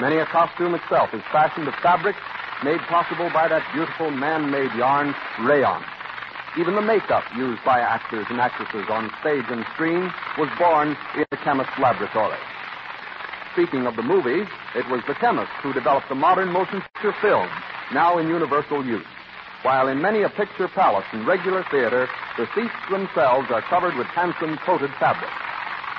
Many 0.00 0.16
a 0.16 0.24
costume 0.24 0.74
itself 0.74 1.12
is 1.12 1.20
fashioned 1.30 1.68
of 1.68 1.74
fabrics 1.82 2.18
made 2.64 2.80
possible 2.88 3.28
by 3.28 3.46
that 3.48 3.62
beautiful 3.74 4.10
man-made 4.10 4.72
yarn, 4.72 5.14
rayon. 5.44 5.84
Even 6.56 6.74
the 6.74 6.80
makeup 6.80 7.24
used 7.36 7.62
by 7.64 7.80
actors 7.80 8.24
and 8.30 8.40
actresses 8.40 8.88
on 8.88 9.12
stage 9.20 9.44
and 9.50 9.64
screen 9.74 10.10
was 10.38 10.48
born 10.58 10.96
in 11.14 11.26
a 11.30 11.36
chemist's 11.36 11.78
laboratory. 11.78 12.38
Speaking 13.52 13.86
of 13.86 13.94
the 13.96 14.02
movies, 14.02 14.48
it 14.74 14.88
was 14.88 15.02
the 15.06 15.14
chemist 15.14 15.52
who 15.62 15.74
developed 15.74 16.08
the 16.08 16.14
modern 16.14 16.48
motion 16.48 16.80
picture 16.80 17.12
film, 17.20 17.48
now 17.92 18.16
in 18.16 18.28
universal 18.28 18.84
use. 18.86 19.04
While 19.62 19.88
in 19.88 20.00
many 20.00 20.22
a 20.22 20.28
picture 20.30 20.68
palace 20.68 21.06
and 21.12 21.26
regular 21.26 21.64
theater, 21.70 22.08
the 22.36 22.46
seats 22.54 22.78
themselves 22.90 23.50
are 23.50 23.62
covered 23.62 23.96
with 23.96 24.06
handsome 24.06 24.56
coated 24.58 24.90
fabric. 25.00 25.30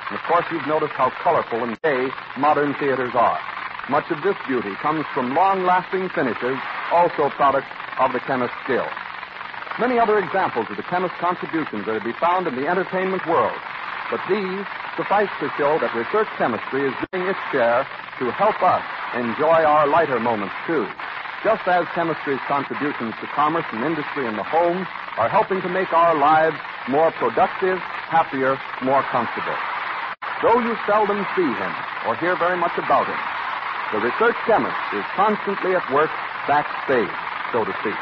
And 0.08 0.18
of 0.18 0.24
course, 0.24 0.46
you've 0.50 0.66
noticed 0.66 0.94
how 0.94 1.10
colorful 1.22 1.62
and 1.62 1.76
gay 1.82 2.08
modern 2.38 2.72
theaters 2.80 3.12
are. 3.14 3.38
Much 3.90 4.10
of 4.10 4.22
this 4.22 4.36
beauty 4.48 4.72
comes 4.80 5.04
from 5.12 5.34
long-lasting 5.34 6.08
finishes, 6.14 6.56
also 6.90 7.28
products 7.36 7.68
of 7.98 8.12
the 8.12 8.20
chemist's 8.20 8.56
skill. 8.64 8.86
Many 9.78 9.98
other 9.98 10.18
examples 10.18 10.66
of 10.70 10.76
the 10.76 10.82
chemist's 10.88 11.16
contributions 11.20 11.86
are 11.86 11.98
to 11.98 12.04
be 12.04 12.16
found 12.16 12.46
in 12.46 12.56
the 12.56 12.66
entertainment 12.66 13.26
world. 13.26 13.56
But 14.10 14.20
these 14.28 14.64
suffice 14.96 15.30
to 15.40 15.52
show 15.56 15.78
that 15.78 15.94
research 15.94 16.28
chemistry 16.38 16.88
is 16.88 16.94
doing 17.12 17.28
its 17.28 17.38
share 17.52 17.86
to 18.18 18.30
help 18.32 18.56
us 18.62 18.82
enjoy 19.14 19.62
our 19.68 19.86
lighter 19.86 20.18
moments, 20.18 20.54
too. 20.66 20.88
Just 21.40 21.64
as 21.64 21.88
chemistry's 21.96 22.40
contributions 22.44 23.16
to 23.16 23.26
commerce 23.32 23.64
and 23.72 23.80
industry 23.80 24.28
in 24.28 24.36
the 24.36 24.44
home 24.44 24.84
are 25.16 25.28
helping 25.28 25.64
to 25.64 25.70
make 25.72 25.88
our 25.88 26.12
lives 26.12 26.56
more 26.84 27.08
productive, 27.16 27.80
happier, 27.80 28.60
more 28.84 29.00
comfortable. 29.08 29.56
Though 30.44 30.60
you 30.60 30.76
seldom 30.84 31.24
see 31.32 31.48
him 31.48 31.72
or 32.04 32.12
hear 32.20 32.36
very 32.36 32.60
much 32.60 32.76
about 32.76 33.08
him, 33.08 33.16
the 33.88 34.04
research 34.04 34.36
chemist 34.44 34.76
is 34.92 35.04
constantly 35.16 35.72
at 35.72 35.84
work 35.88 36.12
backstage, 36.44 37.08
so 37.56 37.64
to 37.64 37.72
speak. 37.80 37.96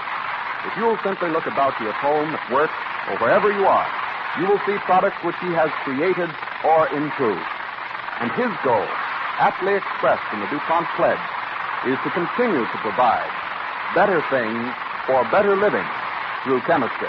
If 0.66 0.74
you'll 0.74 0.98
simply 1.06 1.30
look 1.30 1.46
about 1.46 1.78
you 1.78 1.94
at 1.94 1.98
home, 2.02 2.34
at 2.34 2.42
work, 2.50 2.74
or 3.06 3.22
wherever 3.22 3.54
you 3.54 3.70
are, 3.70 3.86
you 4.42 4.50
will 4.50 4.58
see 4.66 4.74
products 4.82 5.22
which 5.22 5.38
he 5.38 5.54
has 5.54 5.70
created 5.86 6.26
or 6.66 6.90
improved. 6.90 7.46
And 8.18 8.34
his 8.34 8.50
goal, 8.66 8.86
aptly 9.38 9.78
expressed 9.78 10.26
in 10.34 10.42
the 10.42 10.50
DuPont 10.50 10.90
pledge, 10.98 11.22
is 11.86 11.98
to 12.02 12.10
continue 12.10 12.64
to 12.64 12.78
provide 12.82 13.28
better 13.94 14.22
things 14.30 14.66
for 15.06 15.22
better 15.30 15.54
living 15.54 15.86
through 16.44 16.60
chemistry. 16.62 17.08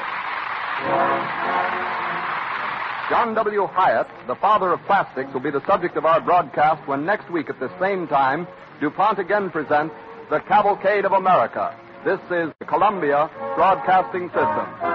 John 3.09 3.33
W. 3.33 3.65
Hyatt, 3.65 4.07
the 4.27 4.35
father 4.35 4.71
of 4.71 4.79
plastics, 4.85 5.33
will 5.33 5.41
be 5.41 5.49
the 5.49 5.65
subject 5.65 5.97
of 5.97 6.05
our 6.05 6.21
broadcast 6.21 6.87
when 6.87 7.05
next 7.05 7.29
week 7.31 7.49
at 7.49 7.59
the 7.59 7.71
same 7.79 8.07
time, 8.07 8.47
DuPont 8.79 9.17
again 9.17 9.49
presents 9.49 9.95
The 10.29 10.39
Cavalcade 10.41 11.05
of 11.05 11.13
America. 11.13 11.75
This 12.05 12.19
is 12.29 12.53
the 12.59 12.65
Columbia 12.65 13.29
Broadcasting 13.55 14.27
System. 14.29 14.88